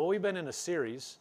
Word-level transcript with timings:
Well, 0.00 0.08
we've 0.08 0.22
been 0.22 0.38
in 0.38 0.48
a 0.48 0.52
series 0.52 1.18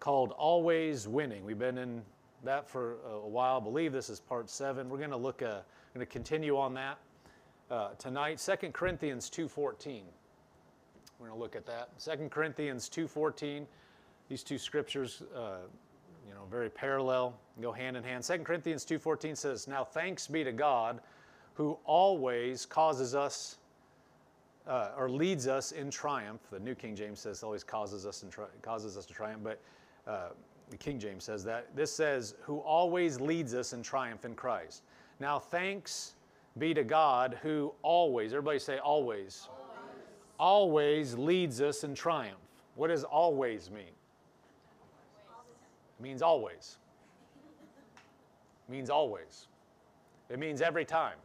called 0.00 0.32
Always 0.32 1.06
Winning. 1.06 1.44
We've 1.44 1.56
been 1.56 1.78
in 1.78 2.02
that 2.42 2.68
for 2.68 2.96
a 3.08 3.20
while. 3.20 3.58
I 3.58 3.60
believe 3.62 3.92
this 3.92 4.10
is 4.10 4.18
part 4.18 4.50
seven. 4.50 4.88
We're 4.88 4.98
going 4.98 5.10
to 5.10 5.16
look, 5.16 5.40
uh, 5.40 5.60
going 5.94 6.04
to 6.04 6.12
continue 6.12 6.58
on 6.58 6.74
that 6.74 6.98
uh, 7.70 7.90
tonight. 7.96 8.44
2 8.44 8.70
Corinthians 8.72 9.30
2.14. 9.30 10.02
We're 11.20 11.28
going 11.28 11.38
to 11.38 11.40
look 11.40 11.54
at 11.54 11.64
that. 11.66 11.90
2 12.00 12.28
Corinthians 12.28 12.88
2.14. 12.88 13.66
These 14.28 14.42
two 14.42 14.58
scriptures, 14.58 15.22
uh, 15.32 15.58
you 16.26 16.34
know, 16.34 16.42
very 16.50 16.70
parallel, 16.70 17.38
go 17.62 17.70
hand 17.70 17.96
in 17.96 18.02
hand. 18.02 18.24
2 18.24 18.38
Corinthians 18.38 18.84
2.14 18.84 19.36
says, 19.36 19.68
Now 19.68 19.84
thanks 19.84 20.26
be 20.26 20.42
to 20.42 20.50
God 20.50 20.98
who 21.54 21.78
always 21.84 22.66
causes 22.66 23.14
us 23.14 23.58
uh, 24.68 24.90
or 24.96 25.08
leads 25.08 25.48
us 25.48 25.72
in 25.72 25.90
triumph. 25.90 26.40
The 26.50 26.60
New 26.60 26.74
King 26.74 26.94
James 26.94 27.18
says 27.20 27.42
always 27.42 27.64
causes 27.64 28.06
us 28.06 28.22
in 28.22 28.30
causes 28.62 28.96
us 28.96 29.06
to 29.06 29.14
triumph, 29.14 29.42
but 29.42 29.60
uh, 30.06 30.28
the 30.70 30.76
King 30.76 30.98
James 30.98 31.24
says 31.24 31.42
that. 31.44 31.74
This 31.74 31.92
says 31.92 32.34
who 32.42 32.58
always 32.58 33.20
leads 33.20 33.54
us 33.54 33.72
in 33.72 33.82
triumph 33.82 34.24
in 34.24 34.34
Christ. 34.34 34.82
Now 35.20 35.38
thanks 35.38 36.14
be 36.58 36.74
to 36.74 36.84
God 36.84 37.38
who 37.42 37.72
always, 37.82 38.32
everybody 38.32 38.58
say 38.58 38.78
always, 38.78 39.48
always, 40.38 41.12
always 41.12 41.14
leads 41.14 41.60
us 41.60 41.84
in 41.84 41.94
triumph. 41.94 42.36
What 42.74 42.88
does 42.88 43.04
always 43.04 43.70
mean? 43.70 43.94
It 45.98 46.02
means 46.02 46.22
always. 46.22 46.76
It 48.68 48.72
means 48.72 48.90
always. 48.90 49.46
It 50.28 50.38
means 50.38 50.60
every 50.60 50.84
time. 50.84 51.16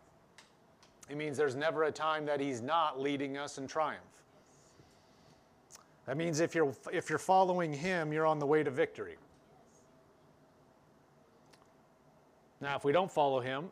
It 1.10 1.18
means 1.18 1.38
there's 1.38 1.56
never 1.56 1.84
a 1.84 1.92
time 1.92 2.26
that 2.26 2.40
He's 2.40 2.62
not 2.62 3.00
leading 3.00 3.38
us 3.38 3.58
in 3.58 3.68
triumph. 3.68 4.02
That 6.06 6.18
means 6.18 6.40
if 6.40 6.54
you're, 6.54 6.74
if 6.92 7.10
you're 7.10 7.20
following 7.20 7.74
Him, 7.74 8.12
you're 8.12 8.26
on 8.26 8.40
the 8.40 8.46
way 8.46 8.64
to 8.64 8.72
victory. 8.72 9.16
Now, 12.62 12.76
if 12.76 12.84
we 12.84 12.92
don't 12.92 13.12
follow 13.12 13.40
Him, 13.40 13.66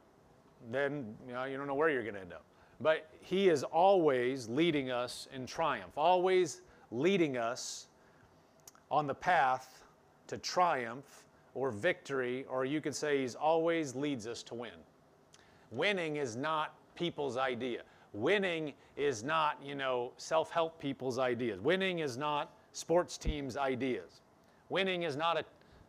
then 0.71 1.15
you, 1.27 1.33
know, 1.33 1.45
you 1.45 1.57
don't 1.57 1.67
know 1.67 1.75
where 1.75 1.89
you're 1.89 2.03
going 2.03 2.15
to 2.15 2.21
end 2.21 2.33
up. 2.33 2.43
But 2.79 3.09
He 3.21 3.49
is 3.49 3.63
always 3.63 4.49
leading 4.49 4.91
us 4.91 5.27
in 5.33 5.45
triumph, 5.45 5.97
always 5.97 6.61
leading 6.91 7.37
us 7.37 7.87
on 8.89 9.07
the 9.07 9.13
path 9.13 9.83
to 10.27 10.37
triumph 10.37 11.23
or 11.53 11.71
victory, 11.71 12.45
or 12.49 12.65
you 12.65 12.81
could 12.81 12.95
say 12.95 13.21
He's 13.21 13.35
always 13.35 13.95
leads 13.95 14.27
us 14.27 14.43
to 14.43 14.55
win. 14.55 14.71
Winning 15.71 16.17
is 16.17 16.35
not 16.35 16.75
people's 17.01 17.35
idea. 17.35 17.81
Winning 18.13 18.73
is 18.95 19.23
not, 19.23 19.57
you 19.65 19.73
know, 19.73 20.11
self-help 20.17 20.79
people's 20.79 21.17
ideas. 21.17 21.59
Winning 21.59 21.97
is 21.97 22.15
not 22.15 22.53
sports 22.73 23.17
teams' 23.17 23.57
ideas. 23.57 24.21
Winning 24.69 25.01
is 25.01 25.15
not 25.15 25.35
a 25.35 25.43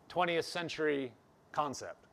20th 0.08 0.44
century 0.44 1.12
concept. 1.52 2.06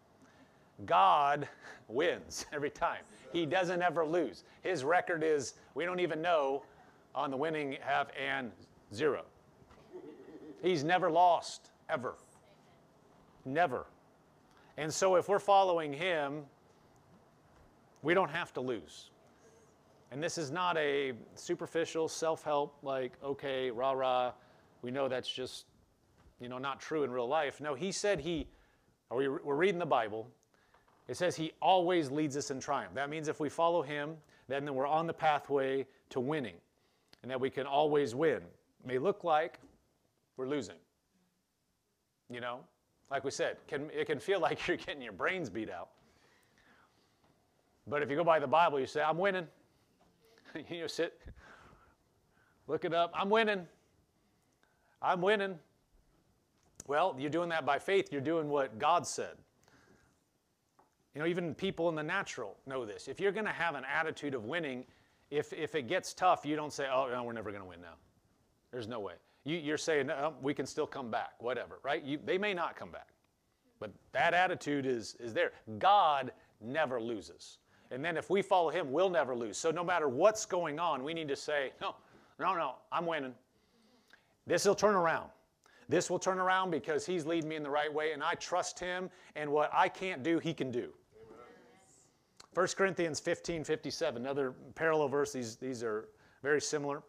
God 0.85 1.47
wins 1.87 2.45
every 2.53 2.69
time. 2.69 3.03
He 3.31 3.45
doesn't 3.45 3.81
ever 3.81 4.05
lose. 4.05 4.43
His 4.63 4.83
record 4.83 5.23
is, 5.23 5.53
we 5.75 5.85
don't 5.85 6.01
even 6.01 6.21
know 6.21 6.63
on 7.15 7.31
the 7.31 7.37
winning 7.37 7.77
half 7.79 8.07
and 8.19 8.51
zero. 8.93 9.23
He's 10.61 10.83
never 10.83 11.09
lost, 11.09 11.69
ever. 11.89 12.15
Never. 13.45 13.85
And 14.75 14.93
so 14.93 15.15
if 15.15 15.29
we're 15.29 15.39
following 15.39 15.93
him, 15.93 16.43
we 18.01 18.13
don't 18.13 18.31
have 18.31 18.53
to 18.53 18.61
lose. 18.61 19.11
And 20.11 20.23
this 20.23 20.37
is 20.37 20.49
not 20.49 20.77
a 20.77 21.13
superficial 21.35 22.07
self 22.07 22.43
help, 22.43 22.77
like, 22.81 23.13
okay, 23.23 23.69
rah 23.69 23.91
rah, 23.91 24.31
we 24.81 24.91
know 24.91 25.07
that's 25.07 25.29
just, 25.29 25.65
you 26.39 26.49
know, 26.49 26.57
not 26.57 26.79
true 26.79 27.03
in 27.03 27.11
real 27.11 27.27
life. 27.27 27.61
No, 27.61 27.75
he 27.75 27.91
said 27.91 28.19
he, 28.19 28.47
or 29.09 29.17
we're 29.43 29.55
reading 29.55 29.79
the 29.79 29.85
Bible, 29.85 30.27
it 31.07 31.17
says 31.17 31.35
he 31.35 31.51
always 31.61 32.11
leads 32.11 32.37
us 32.37 32.51
in 32.51 32.59
triumph. 32.59 32.93
That 32.95 33.09
means 33.09 33.27
if 33.27 33.39
we 33.39 33.49
follow 33.49 33.81
him, 33.81 34.15
then 34.47 34.73
we're 34.73 34.87
on 34.87 35.05
the 35.05 35.13
pathway 35.13 35.85
to 36.09 36.19
winning, 36.19 36.55
and 37.21 37.31
that 37.31 37.39
we 37.39 37.49
can 37.49 37.67
always 37.67 38.15
win. 38.15 38.37
It 38.37 38.87
may 38.87 38.97
look 38.97 39.23
like 39.23 39.59
we're 40.37 40.47
losing. 40.47 40.75
You 42.31 42.41
know, 42.41 42.59
like 43.11 43.23
we 43.23 43.31
said, 43.31 43.57
can, 43.67 43.89
it 43.93 44.05
can 44.05 44.19
feel 44.19 44.39
like 44.47 44.67
you're 44.67 44.77
getting 44.77 45.01
your 45.01 45.13
brains 45.13 45.49
beat 45.49 45.69
out. 45.69 45.89
But 47.89 48.03
if 48.03 48.09
you 48.09 48.15
go 48.15 48.23
by 48.23 48.39
the 48.39 48.47
Bible, 48.47 48.79
you 48.79 48.85
say, 48.85 49.01
I'm 49.01 49.17
winning. 49.17 49.47
you 50.69 50.87
sit, 50.87 51.19
look 52.67 52.85
it 52.85 52.93
up. 52.93 53.11
I'm 53.15 53.29
winning. 53.29 53.65
I'm 55.01 55.21
winning. 55.21 55.55
Well, 56.87 57.15
you're 57.17 57.29
doing 57.29 57.49
that 57.49 57.65
by 57.65 57.79
faith. 57.79 58.11
You're 58.11 58.21
doing 58.21 58.49
what 58.49 58.79
God 58.79 59.05
said. 59.05 59.35
You 61.13 61.21
know, 61.21 61.27
even 61.27 61.55
people 61.55 61.89
in 61.89 61.95
the 61.95 62.03
natural 62.03 62.57
know 62.65 62.85
this. 62.85 63.07
If 63.07 63.19
you're 63.19 63.31
going 63.31 63.45
to 63.45 63.51
have 63.51 63.75
an 63.75 63.83
attitude 63.91 64.33
of 64.33 64.45
winning, 64.45 64.85
if, 65.31 65.53
if 65.53 65.75
it 65.75 65.87
gets 65.87 66.13
tough, 66.13 66.45
you 66.45 66.55
don't 66.55 66.73
say, 66.73 66.87
oh, 66.91 67.07
no, 67.11 67.23
we're 67.23 67.33
never 67.33 67.51
going 67.51 67.63
to 67.63 67.67
win 67.67 67.81
now. 67.81 67.95
There's 68.71 68.87
no 68.87 68.99
way. 68.99 69.13
You, 69.45 69.73
are 69.73 69.77
saying, 69.77 70.11
we 70.41 70.53
can 70.53 70.65
still 70.65 70.85
come 70.85 71.09
back, 71.09 71.33
whatever, 71.39 71.79
right? 71.83 72.03
You, 72.03 72.19
they 72.23 72.37
may 72.37 72.53
not 72.53 72.75
come 72.75 72.91
back. 72.91 73.09
But 73.79 73.91
that 74.11 74.33
attitude 74.33 74.85
is, 74.85 75.15
is 75.19 75.33
there. 75.33 75.53
God 75.79 76.31
never 76.61 77.01
loses. 77.01 77.57
And 77.91 78.05
then 78.05 78.17
if 78.17 78.29
we 78.29 78.41
follow 78.41 78.69
him, 78.69 78.91
we'll 78.91 79.09
never 79.09 79.35
lose. 79.35 79.57
So 79.57 79.71
no 79.71 79.83
matter 79.83 80.07
what's 80.07 80.45
going 80.45 80.79
on, 80.79 81.03
we 81.03 81.13
need 81.13 81.27
to 81.29 81.35
say, 81.35 81.71
no, 81.81 81.95
no, 82.39 82.55
no, 82.55 82.75
I'm 82.91 83.05
winning. 83.05 83.33
This 84.45 84.65
will 84.65 84.75
turn 84.75 84.95
around. 84.95 85.29
This 85.87 86.09
will 86.09 86.19
turn 86.19 86.37
around 86.37 86.69
because 86.69 87.05
he's 87.05 87.25
leading 87.25 87.49
me 87.49 87.55
in 87.55 87.63
the 87.63 87.69
right 87.69 87.91
way, 87.91 88.11
and 88.11 88.23
I 88.23 88.35
trust 88.35 88.79
him, 88.79 89.09
and 89.35 89.51
what 89.51 89.71
I 89.73 89.89
can't 89.89 90.21
do, 90.21 90.37
he 90.37 90.53
can 90.53 90.69
do. 90.69 90.93
1 92.53 92.67
Corinthians 92.75 93.19
15 93.19 93.63
57, 93.63 94.21
another 94.21 94.53
parallel 94.75 95.07
verse. 95.07 95.31
These, 95.31 95.55
these 95.55 95.83
are 95.83 96.09
very 96.43 96.61
similar. 96.61 97.03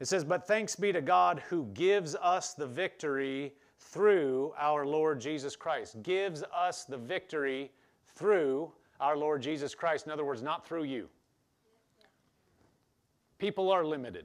It 0.00 0.06
says, 0.06 0.24
But 0.24 0.46
thanks 0.46 0.76
be 0.76 0.92
to 0.92 1.00
God 1.00 1.42
who 1.48 1.66
gives 1.74 2.14
us 2.16 2.54
the 2.54 2.66
victory 2.66 3.54
through 3.78 4.52
our 4.58 4.84
Lord 4.86 5.20
Jesus 5.20 5.56
Christ. 5.56 6.02
Gives 6.02 6.42
us 6.54 6.84
the 6.84 6.96
victory 6.96 7.70
through 8.14 8.72
our 9.02 9.16
Lord 9.16 9.42
Jesus 9.42 9.74
Christ. 9.74 10.06
In 10.06 10.12
other 10.12 10.24
words, 10.24 10.42
not 10.42 10.66
through 10.66 10.84
you. 10.84 11.08
People 13.38 13.70
are 13.70 13.84
limited. 13.84 14.24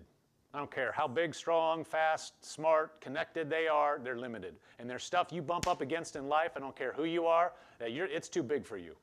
I 0.53 0.59
don't 0.59 0.71
care 0.71 0.91
how 0.91 1.07
big, 1.07 1.35
strong, 1.35 1.83
fast, 1.83 2.33
smart, 2.45 3.01
connected 3.01 3.49
they 3.49 3.67
are, 3.67 3.99
they're 4.01 4.17
limited. 4.17 4.55
And 4.79 4.89
there's 4.89 5.03
stuff 5.03 5.27
you 5.31 5.41
bump 5.41 5.67
up 5.67 5.81
against 5.81 6.15
in 6.15 6.29
life, 6.29 6.51
I 6.55 6.59
don't 6.59 6.75
care 6.75 6.93
who 6.93 7.03
you 7.03 7.25
are, 7.25 7.53
it's 7.79 8.29
too 8.29 8.43
big 8.43 8.65
for 8.65 8.77
you. 8.77 8.95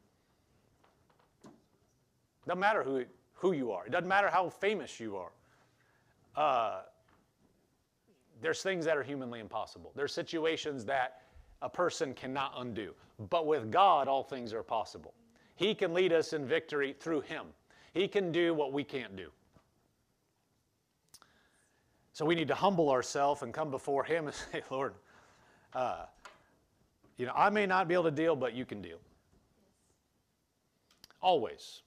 Doesn't 2.47 2.61
matter 2.61 2.83
who, 2.83 3.05
who 3.35 3.53
you 3.53 3.73
are. 3.73 3.87
It 3.87 3.93
doesn't 3.93 4.09
matter 4.09 4.29
how 4.29 4.49
famous 4.49 5.01
you 5.01 5.17
are. 5.17 5.33
Uh, 6.37 6.83
there's 8.41 8.63
things 8.63 8.85
that 8.85 8.97
are 8.97 9.03
humanly 9.03 9.41
impossible. 9.41 9.93
There's 9.95 10.13
situations 10.13 10.85
that 10.87 11.23
a 11.63 11.69
person 11.69 12.15
cannot 12.15 12.53
undo. 12.57 12.95
But 13.31 13.47
with 13.47 13.71
God, 13.71 14.09
all 14.09 14.23
things 14.23 14.53
are 14.53 14.63
possible. 14.63 15.15
He 15.57 15.75
can 15.75 15.95
lead 15.95 16.13
us 16.13 16.33
in 16.33 16.47
victory 16.47 16.95
through 16.99 17.23
Him. 17.23 17.47
He 17.93 18.09
can 18.09 18.33
do 18.33 18.55
what 18.55 18.73
we 18.73 18.85
can't 18.85 19.17
do. 19.17 19.31
So 22.13 22.25
we 22.25 22.35
need 22.35 22.49
to 22.49 22.55
humble 22.55 22.91
ourselves 22.91 23.43
and 23.43 23.53
come 23.53 23.71
before 23.71 24.05
Him 24.05 24.27
and 24.27 24.35
say, 24.53 24.63
Lord, 24.71 24.95
uh, 25.73 26.07
you 27.17 27.27
know, 27.27 27.33
I 27.35 27.51
may 27.51 27.67
not 27.67 27.89
be 27.89 27.95
able 27.95 28.05
to 28.05 28.11
deal, 28.11 28.35
but 28.35 28.55
you 28.55 28.65
can 28.65 28.83
deal. 28.83 28.99
Always. 31.21 31.83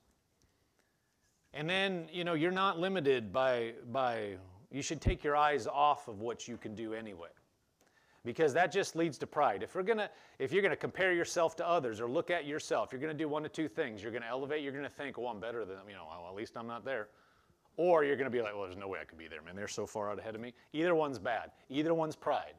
And 1.53 1.69
then, 1.69 2.07
you 2.11 2.23
know, 2.23 2.33
you're 2.33 2.51
not 2.51 2.79
limited 2.79 3.33
by, 3.33 3.73
by, 3.91 4.35
you 4.71 4.81
should 4.81 5.01
take 5.01 5.23
your 5.23 5.35
eyes 5.35 5.67
off 5.67 6.07
of 6.07 6.19
what 6.21 6.47
you 6.47 6.57
can 6.57 6.75
do 6.75 6.93
anyway 6.93 7.29
because 8.27 8.53
that 8.53 8.71
just 8.71 8.95
leads 8.95 9.17
to 9.17 9.25
pride. 9.25 9.63
If, 9.63 9.73
we're 9.73 9.83
gonna, 9.83 10.09
if 10.37 10.51
you're 10.51 10.61
going 10.61 10.71
to 10.71 10.75
compare 10.75 11.13
yourself 11.13 11.55
to 11.55 11.67
others 11.67 12.01
or 12.01 12.09
look 12.09 12.29
at 12.29 12.45
yourself, 12.45 12.91
you're 12.91 12.99
going 12.99 13.17
to 13.17 13.17
do 13.17 13.29
one 13.29 13.45
of 13.45 13.53
two 13.53 13.69
things. 13.69 14.03
You're 14.03 14.11
going 14.11 14.21
to 14.21 14.27
elevate, 14.27 14.61
you're 14.61 14.73
going 14.73 14.83
to 14.83 14.89
think, 14.89 15.17
well, 15.17 15.29
I'm 15.29 15.39
better 15.39 15.63
than 15.63 15.77
them, 15.77 15.85
you 15.87 15.95
know, 15.95 16.03
well, 16.09 16.29
at 16.29 16.35
least 16.35 16.57
I'm 16.57 16.67
not 16.67 16.83
there. 16.83 17.07
Or 17.77 18.03
you're 18.03 18.17
going 18.17 18.29
to 18.29 18.35
be 18.35 18.41
like, 18.41 18.53
well, 18.53 18.63
there's 18.63 18.75
no 18.75 18.89
way 18.89 18.99
I 19.01 19.05
could 19.05 19.17
be 19.17 19.27
there, 19.27 19.41
man. 19.41 19.55
They're 19.55 19.67
so 19.67 19.87
far 19.87 20.11
out 20.11 20.19
ahead 20.19 20.35
of 20.35 20.41
me. 20.41 20.53
Either 20.73 20.93
one's 20.93 21.19
bad. 21.19 21.51
Either 21.69 21.93
one's 21.93 22.15
pride. 22.15 22.55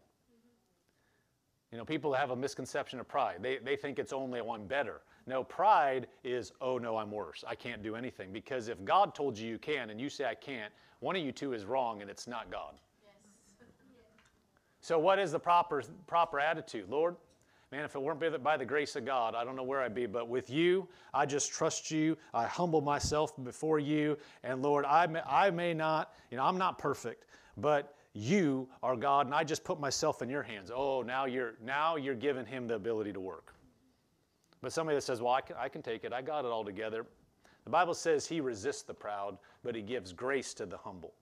You 1.71 1.77
know, 1.77 1.85
people 1.85 2.15
have 2.15 2.31
a 2.31 2.37
misconception 2.37 2.99
of 2.99 3.07
pride. 3.07 3.39
They, 3.43 3.59
they 3.59 3.77
think 3.77 3.99
it's 3.99 4.15
only 4.15 4.41
one 4.41 4.67
better. 4.67 5.03
No, 5.27 5.45
pride 5.45 6.07
is, 6.25 6.53
oh 6.63 6.79
no, 6.79 6.97
I'm 6.97 7.11
worse. 7.11 7.45
I 7.47 7.55
can't 7.55 7.83
do 7.83 7.95
anything. 7.95 8.33
Because 8.33 8.69
if 8.69 8.83
God 8.85 9.15
told 9.15 9.37
you 9.37 9.47
you 9.47 9.59
can 9.59 9.91
and 9.91 10.01
you 10.01 10.09
say 10.09 10.25
I 10.25 10.35
can't, 10.35 10.73
one 11.01 11.15
of 11.15 11.23
you 11.23 11.33
two 11.33 11.53
is 11.53 11.67
wrong 11.67 12.01
and 12.01 12.11
it's 12.11 12.27
not 12.27 12.51
God. 12.51 12.77
So, 14.81 14.99
what 14.99 15.19
is 15.19 15.33
the 15.33 15.41
proper, 15.41 15.83
proper 16.07 16.39
attitude? 16.41 16.89
Lord, 16.89 17.17
man, 17.73 17.85
if 17.85 17.95
it 17.95 18.03
weren't 18.03 18.43
by 18.43 18.57
the 18.57 18.65
grace 18.65 18.97
of 18.97 19.05
God, 19.05 19.35
I 19.35 19.45
don't 19.45 19.57
know 19.57 19.63
where 19.63 19.81
I'd 19.81 19.95
be. 19.95 20.07
But 20.07 20.29
with 20.29 20.51
you, 20.51 20.89
I 21.13 21.27
just 21.27 21.51
trust 21.51 21.91
you. 21.91 22.17
I 22.33 22.47
humble 22.47 22.81
myself 22.81 23.33
before 23.45 23.79
you. 23.79 24.17
And 24.45 24.63
Lord, 24.63 24.85
I 24.85 25.07
may, 25.07 25.21
I 25.21 25.51
may 25.51 25.75
not, 25.75 26.15
you 26.31 26.37
know, 26.37 26.45
I'm 26.45 26.59
not 26.59 26.79
perfect. 26.79 27.25
but 27.57 27.95
you 28.15 28.69
are 28.83 28.97
God, 28.97 29.27
and 29.27 29.35
I 29.35 29.45
just 29.45 29.63
put 29.63 29.79
myself 29.79 30.23
in 30.23 30.29
your 30.29 30.43
hands. 30.43 30.73
Oh, 30.75 31.03
now 31.03 31.27
you're 31.27 31.55
now 31.63 31.97
you're 31.97 32.15
giving 32.15 32.47
him 32.47 32.67
the 32.67 32.75
ability 32.75 33.13
to 33.13 33.21
work. 33.21 33.55
But 34.61 34.73
somebody 34.73 34.97
that 34.97 35.03
says, 35.03 35.21
Well, 35.21 35.33
I 35.33 35.41
can, 35.41 35.57
I 35.59 35.69
can 35.69 35.83
take 35.83 36.05
it, 36.05 36.13
I 36.13 36.23
got 36.23 36.45
it 36.45 36.49
all 36.49 36.65
together. 36.65 37.07
The 37.65 37.71
Bible 37.71 37.95
says 37.95 38.27
he 38.27 38.41
resists 38.41 38.83
the 38.83 38.95
proud, 38.95 39.37
but 39.63 39.75
he 39.75 39.83
gives 39.83 40.13
grace 40.13 40.55
to 40.55 40.67
the 40.67 40.79
humble. 40.79 41.13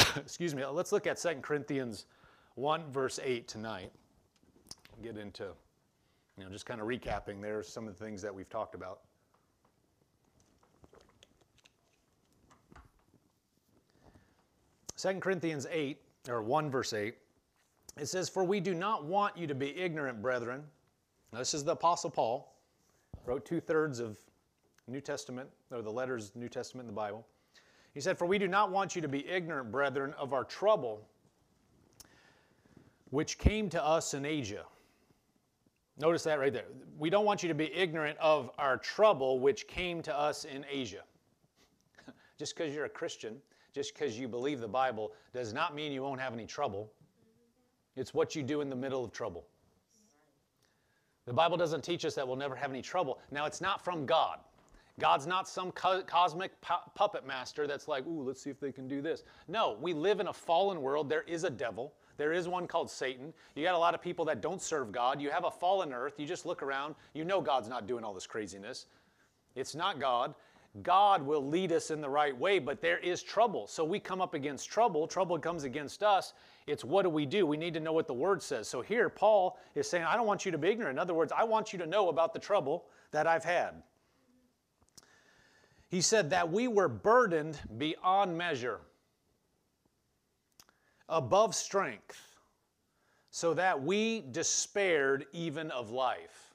Excuse 0.16 0.54
me, 0.54 0.64
let's 0.64 0.92
look 0.92 1.06
at 1.06 1.18
2 1.18 1.36
Corinthians 1.42 2.06
1, 2.54 2.90
verse 2.90 3.18
8 3.22 3.48
tonight. 3.48 3.92
Get 5.02 5.16
into, 5.16 5.48
you 6.36 6.44
know, 6.44 6.50
just 6.50 6.66
kind 6.66 6.80
of 6.80 6.86
recapping 6.86 7.40
there 7.40 7.62
some 7.62 7.88
of 7.88 7.98
the 7.98 8.04
things 8.04 8.22
that 8.22 8.34
we've 8.34 8.48
talked 8.48 8.74
about. 8.74 9.00
Second 14.96 15.22
Corinthians 15.22 15.66
8, 15.70 15.98
or 16.28 16.42
1 16.42 16.70
verse 16.70 16.92
8, 16.92 17.14
it 17.98 18.06
says, 18.06 18.28
For 18.28 18.44
we 18.44 18.60
do 18.60 18.74
not 18.74 19.04
want 19.04 19.36
you 19.36 19.46
to 19.46 19.54
be 19.54 19.76
ignorant, 19.76 20.20
brethren. 20.20 20.62
Now, 21.32 21.38
this 21.38 21.54
is 21.54 21.64
the 21.64 21.72
Apostle 21.72 22.10
Paul, 22.10 22.54
wrote 23.24 23.46
two 23.46 23.60
thirds 23.60 23.98
of 23.98 24.18
New 24.86 25.00
Testament, 25.00 25.48
or 25.70 25.80
the 25.82 25.90
letters 25.90 26.32
New 26.34 26.48
Testament 26.48 26.88
in 26.88 26.94
the 26.94 26.96
Bible. 26.96 27.26
He 27.94 28.00
said, 28.00 28.18
For 28.18 28.26
we 28.26 28.38
do 28.38 28.48
not 28.48 28.70
want 28.70 28.94
you 28.94 29.02
to 29.02 29.08
be 29.08 29.26
ignorant, 29.28 29.70
brethren, 29.70 30.14
of 30.18 30.32
our 30.32 30.44
trouble 30.44 31.06
which 33.10 33.38
came 33.38 33.68
to 33.70 33.84
us 33.84 34.14
in 34.14 34.24
Asia. 34.24 34.64
Notice 35.98 36.22
that 36.22 36.38
right 36.38 36.52
there. 36.52 36.64
We 36.98 37.10
don't 37.10 37.24
want 37.24 37.42
you 37.42 37.48
to 37.48 37.54
be 37.54 37.72
ignorant 37.74 38.16
of 38.18 38.50
our 38.56 38.76
trouble 38.76 39.40
which 39.40 39.66
came 39.66 40.00
to 40.02 40.16
us 40.16 40.44
in 40.44 40.64
Asia. 40.70 41.02
just 42.38 42.56
because 42.56 42.74
you're 42.74 42.84
a 42.84 42.90
Christian, 42.90 43.36
just 43.74 43.94
because 43.94 44.18
you 44.18 44.28
believe 44.28 44.60
the 44.60 44.68
Bible, 44.68 45.12
does 45.34 45.52
not 45.52 45.74
mean 45.74 45.92
you 45.92 46.02
won't 46.02 46.20
have 46.20 46.32
any 46.32 46.46
trouble. 46.46 46.90
It's 47.96 48.14
what 48.14 48.34
you 48.34 48.42
do 48.42 48.60
in 48.60 48.70
the 48.70 48.76
middle 48.76 49.04
of 49.04 49.12
trouble. 49.12 49.46
The 51.26 51.32
Bible 51.34 51.56
doesn't 51.56 51.82
teach 51.82 52.04
us 52.04 52.14
that 52.14 52.26
we'll 52.26 52.36
never 52.36 52.56
have 52.56 52.70
any 52.70 52.82
trouble. 52.82 53.18
Now, 53.30 53.44
it's 53.44 53.60
not 53.60 53.84
from 53.84 54.06
God. 54.06 54.38
God's 55.00 55.26
not 55.26 55.48
some 55.48 55.72
co- 55.72 56.02
cosmic 56.02 56.60
pu- 56.60 56.90
puppet 56.94 57.26
master 57.26 57.66
that's 57.66 57.88
like, 57.88 58.06
ooh, 58.06 58.22
let's 58.22 58.42
see 58.42 58.50
if 58.50 58.60
they 58.60 58.70
can 58.70 58.86
do 58.86 59.00
this. 59.00 59.24
No, 59.48 59.76
we 59.80 59.92
live 59.94 60.20
in 60.20 60.28
a 60.28 60.32
fallen 60.32 60.82
world. 60.82 61.08
There 61.08 61.22
is 61.22 61.44
a 61.44 61.50
devil. 61.50 61.94
There 62.18 62.32
is 62.32 62.46
one 62.46 62.66
called 62.66 62.90
Satan. 62.90 63.32
You 63.54 63.64
got 63.64 63.74
a 63.74 63.78
lot 63.78 63.94
of 63.94 64.02
people 64.02 64.26
that 64.26 64.42
don't 64.42 64.60
serve 64.60 64.92
God. 64.92 65.20
You 65.20 65.30
have 65.30 65.44
a 65.44 65.50
fallen 65.50 65.92
earth. 65.92 66.20
You 66.20 66.26
just 66.26 66.44
look 66.44 66.62
around. 66.62 66.94
You 67.14 67.24
know 67.24 67.40
God's 67.40 67.68
not 67.68 67.86
doing 67.86 68.04
all 68.04 68.12
this 68.12 68.26
craziness. 68.26 68.86
It's 69.56 69.74
not 69.74 69.98
God. 69.98 70.34
God 70.82 71.22
will 71.22 71.44
lead 71.44 71.72
us 71.72 71.90
in 71.90 72.00
the 72.00 72.08
right 72.08 72.36
way, 72.36 72.58
but 72.60 72.80
there 72.80 72.98
is 72.98 73.22
trouble. 73.22 73.66
So 73.66 73.84
we 73.84 73.98
come 73.98 74.20
up 74.20 74.34
against 74.34 74.70
trouble. 74.70 75.08
Trouble 75.08 75.38
comes 75.38 75.64
against 75.64 76.02
us. 76.02 76.34
It's 76.66 76.84
what 76.84 77.02
do 77.02 77.08
we 77.08 77.26
do? 77.26 77.44
We 77.44 77.56
need 77.56 77.74
to 77.74 77.80
know 77.80 77.92
what 77.92 78.06
the 78.06 78.14
word 78.14 78.40
says. 78.40 78.68
So 78.68 78.80
here, 78.80 79.08
Paul 79.08 79.58
is 79.74 79.88
saying, 79.88 80.04
I 80.04 80.14
don't 80.14 80.26
want 80.26 80.44
you 80.44 80.52
to 80.52 80.58
be 80.58 80.68
ignorant. 80.68 80.96
In 80.96 80.98
other 81.00 81.14
words, 81.14 81.32
I 81.36 81.42
want 81.42 81.72
you 81.72 81.78
to 81.80 81.86
know 81.86 82.08
about 82.08 82.32
the 82.32 82.38
trouble 82.38 82.84
that 83.10 83.26
I've 83.26 83.44
had. 83.44 83.82
He 85.90 86.00
said 86.00 86.30
that 86.30 86.52
we 86.52 86.68
were 86.68 86.88
burdened 86.88 87.58
beyond 87.76 88.38
measure, 88.38 88.80
above 91.08 91.54
strength, 91.56 92.38
so 93.32 93.54
that 93.54 93.82
we 93.82 94.24
despaired 94.30 95.26
even 95.32 95.72
of 95.72 95.90
life. 95.90 96.54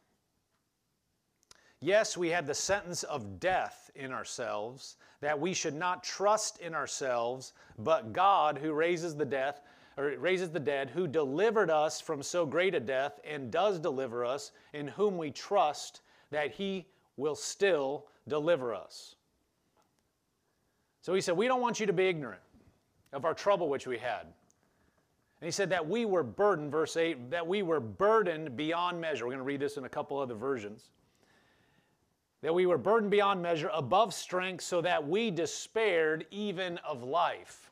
Yes, 1.81 2.15
we 2.15 2.29
had 2.29 2.47
the 2.47 2.53
sentence 2.53 3.03
of 3.03 3.41
death 3.41 3.91
in 3.93 4.13
ourselves, 4.13 4.95
that 5.19 5.37
we 5.37 5.53
should 5.53 5.75
not 5.75 6.01
trust 6.01 6.57
in 6.59 6.73
ourselves, 6.73 7.51
but 7.77 8.13
God 8.13 8.57
who 8.57 8.71
raises 8.71 9.15
the 9.15 9.25
death 9.25 9.61
or 9.97 10.17
raises 10.17 10.49
the 10.49 10.59
dead, 10.59 10.89
who 10.89 11.07
delivered 11.07 11.69
us 11.69 11.99
from 11.99 12.23
so 12.23 12.45
great 12.45 12.73
a 12.73 12.79
death 12.79 13.19
and 13.25 13.51
does 13.51 13.79
deliver 13.79 14.25
us, 14.25 14.51
in 14.73 14.87
whom 14.87 15.17
we 15.17 15.31
trust 15.31 16.01
that 16.31 16.51
he 16.51 16.85
will 17.17 17.35
still 17.35 18.07
deliver 18.27 18.73
us. 18.73 19.15
So 21.05 21.13
he 21.13 21.21
said, 21.21 21.37
We 21.37 21.47
don't 21.47 21.61
want 21.61 21.79
you 21.79 21.85
to 21.85 21.93
be 21.93 22.07
ignorant 22.07 22.41
of 23.13 23.25
our 23.25 23.35
trouble 23.35 23.69
which 23.69 23.85
we 23.85 23.99
had. 23.99 24.21
And 24.21 25.47
he 25.47 25.51
said 25.51 25.69
that 25.69 25.87
we 25.87 26.03
were 26.03 26.23
burdened, 26.23 26.71
verse 26.71 26.97
8, 26.97 27.29
that 27.29 27.45
we 27.45 27.61
were 27.61 27.79
burdened 27.79 28.57
beyond 28.57 28.99
measure. 28.99 29.25
We're 29.25 29.33
going 29.33 29.37
to 29.37 29.43
read 29.43 29.59
this 29.59 29.77
in 29.77 29.85
a 29.85 29.89
couple 29.89 30.17
other 30.17 30.33
versions. 30.33 30.89
That 32.41 32.55
we 32.55 32.65
were 32.65 32.79
burdened 32.79 33.11
beyond 33.11 33.39
measure, 33.39 33.69
above 33.71 34.15
strength, 34.15 34.63
so 34.63 34.81
that 34.81 35.07
we 35.07 35.29
despaired 35.29 36.25
even 36.31 36.79
of 36.79 37.03
life. 37.03 37.69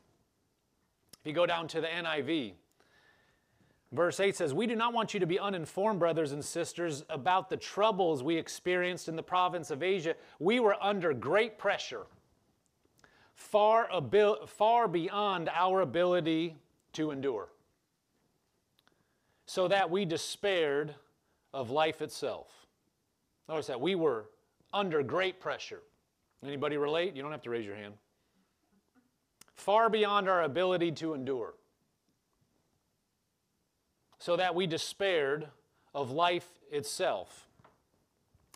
If 1.18 1.26
you 1.26 1.32
go 1.32 1.44
down 1.44 1.66
to 1.68 1.80
the 1.80 1.88
NIV, 1.88 2.52
verse 3.90 4.20
8 4.20 4.36
says, 4.36 4.54
We 4.54 4.68
do 4.68 4.76
not 4.76 4.92
want 4.92 5.12
you 5.12 5.18
to 5.18 5.26
be 5.26 5.40
uninformed, 5.40 5.98
brothers 5.98 6.30
and 6.30 6.44
sisters, 6.44 7.04
about 7.08 7.50
the 7.50 7.56
troubles 7.56 8.22
we 8.22 8.36
experienced 8.36 9.08
in 9.08 9.16
the 9.16 9.24
province 9.24 9.72
of 9.72 9.82
Asia. 9.82 10.14
We 10.38 10.60
were 10.60 10.80
under 10.80 11.12
great 11.12 11.58
pressure 11.58 12.06
far, 13.34 13.88
abil- 13.92 14.46
far 14.46 14.88
beyond 14.88 15.48
our 15.54 15.80
ability 15.80 16.56
to 16.92 17.10
endure, 17.10 17.48
so 19.46 19.68
that 19.68 19.90
we 19.90 20.04
despaired 20.04 20.94
of 21.52 21.70
life 21.70 22.02
itself. 22.02 22.48
Notice 23.48 23.66
that 23.66 23.80
we 23.80 23.94
were 23.94 24.26
under 24.72 25.02
great 25.02 25.40
pressure. 25.40 25.82
Anybody 26.44 26.76
relate? 26.76 27.14
You 27.14 27.22
don't 27.22 27.32
have 27.32 27.42
to 27.42 27.50
raise 27.50 27.64
your 27.64 27.76
hand. 27.76 27.94
Far 29.54 29.88
beyond 29.88 30.28
our 30.28 30.42
ability 30.42 30.92
to 30.92 31.14
endure, 31.14 31.54
so 34.18 34.36
that 34.36 34.54
we 34.54 34.66
despaired 34.66 35.48
of 35.94 36.10
life 36.10 36.48
itself. 36.70 37.46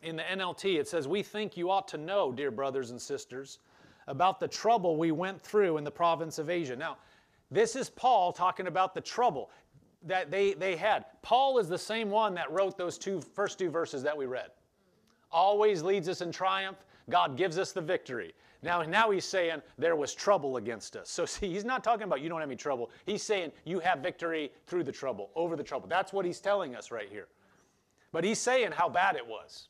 In 0.02 0.16
the 0.16 0.22
NLT, 0.22 0.78
it 0.78 0.88
says, 0.88 1.08
We 1.08 1.22
think 1.22 1.56
you 1.56 1.70
ought 1.70 1.88
to 1.88 1.96
know, 1.96 2.32
dear 2.32 2.50
brothers 2.50 2.90
and 2.90 3.00
sisters, 3.00 3.58
about 4.08 4.40
the 4.40 4.49
trouble 4.49 4.96
we 4.96 5.12
went 5.12 5.40
through 5.40 5.76
in 5.76 5.84
the 5.84 5.90
province 5.90 6.38
of 6.38 6.50
Asia. 6.50 6.75
Now, 6.75 6.96
this 7.50 7.76
is 7.76 7.88
Paul 7.88 8.32
talking 8.32 8.66
about 8.66 8.94
the 8.94 9.00
trouble 9.00 9.50
that 10.02 10.31
they, 10.31 10.55
they 10.55 10.76
had. 10.76 11.05
Paul 11.22 11.58
is 11.58 11.69
the 11.69 11.78
same 11.78 12.10
one 12.10 12.34
that 12.34 12.50
wrote 12.50 12.76
those 12.76 12.99
two 12.99 13.20
first 13.20 13.58
two 13.58 13.70
verses 13.70 14.02
that 14.02 14.16
we 14.16 14.26
read. 14.26 14.50
Always 15.31 15.82
leads 15.82 16.08
us 16.08 16.20
in 16.20 16.32
triumph. 16.32 16.78
God 17.10 17.37
gives 17.37 17.58
us 17.58 17.72
the 17.72 17.81
victory. 17.81 18.34
Now, 18.62 18.82
now 18.82 19.10
he's 19.10 19.25
saying 19.25 19.62
there 19.76 19.96
was 19.96 20.14
trouble 20.14 20.56
against 20.56 20.96
us. 20.96 21.08
So 21.11 21.25
see, 21.26 21.52
he's 21.52 21.64
not 21.64 21.84
talking 21.84 22.04
about 22.04 22.20
you 22.20 22.28
don't 22.28 22.40
have 22.40 22.49
any 22.49 22.56
trouble. 22.56 22.90
He's 23.06 23.22
saying 23.22 23.52
you 23.64 23.78
have 23.81 24.00
victory 24.00 24.52
through 24.66 24.85
the 24.85 24.92
trouble, 24.92 25.30
over 25.35 25.56
the 25.56 25.62
trouble. 25.62 25.88
That's 25.88 26.12
what 26.12 26.25
he's 26.25 26.40
telling 26.40 26.75
us 26.75 26.90
right 26.90 27.09
here. 27.11 27.28
But 28.12 28.25
he's 28.25 28.38
saying 28.38 28.73
how 28.73 28.88
bad 28.88 29.16
it 29.16 29.26
was. 29.26 29.68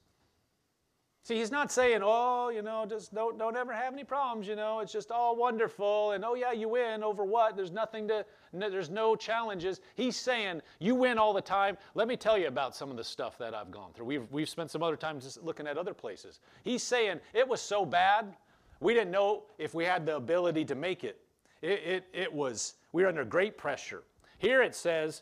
See, 1.29 1.37
he's 1.37 1.51
not 1.51 1.71
saying, 1.71 2.01
oh, 2.03 2.49
you 2.49 2.63
know, 2.63 2.87
just 2.89 3.15
don't, 3.15 3.39
don't 3.39 3.55
ever 3.55 3.75
have 3.75 3.93
any 3.93 4.03
problems, 4.03 4.49
you 4.49 4.57
know, 4.57 4.81
it's 4.81 4.91
just 4.91 5.11
all 5.11 5.37
wonderful, 5.37 6.13
and 6.13 6.25
oh, 6.25 6.33
yeah, 6.33 6.53
you 6.53 6.71
win 6.71 7.03
over 7.03 7.23
what? 7.23 7.55
There's 7.55 7.71
nothing 7.71 8.09
to, 8.09 8.25
no, 8.55 8.71
there's 8.71 8.89
no 8.89 9.15
challenges. 9.15 9.83
He's 9.95 10.17
saying, 10.17 10.63
you 10.79 10.95
win 10.95 11.19
all 11.19 11.35
the 11.35 11.43
time. 11.43 11.77
Let 11.95 12.09
me 12.09 12.17
tell 12.17 12.39
you 12.39 12.47
about 12.47 12.75
some 12.75 12.91
of 12.91 12.97
the 12.97 13.05
stuff 13.05 13.37
that 13.41 13.55
I've 13.55 13.71
gone 13.71 13.93
through. 13.93 14.07
We've, 14.07 14.33
we've 14.33 14.49
spent 14.49 14.71
some 14.71 14.83
other 14.83 14.97
time 14.97 15.21
just 15.21 15.43
looking 15.43 15.67
at 15.67 15.77
other 15.77 15.93
places. 15.93 16.41
He's 16.65 16.83
saying, 16.83 17.21
it 17.35 17.47
was 17.47 17.61
so 17.61 17.85
bad, 17.85 18.35
we 18.81 18.95
didn't 18.95 19.11
know 19.11 19.43
if 19.59 19.75
we 19.75 19.85
had 19.85 20.07
the 20.07 20.17
ability 20.17 20.65
to 20.65 20.75
make 20.75 21.05
it. 21.05 21.21
It, 21.61 21.83
it, 21.85 22.05
it 22.15 22.33
was, 22.33 22.77
we 22.93 23.03
were 23.03 23.09
under 23.11 23.27
great 23.27 23.59
pressure. 23.59 24.03
Here 24.39 24.63
it 24.63 24.75
says, 24.75 25.21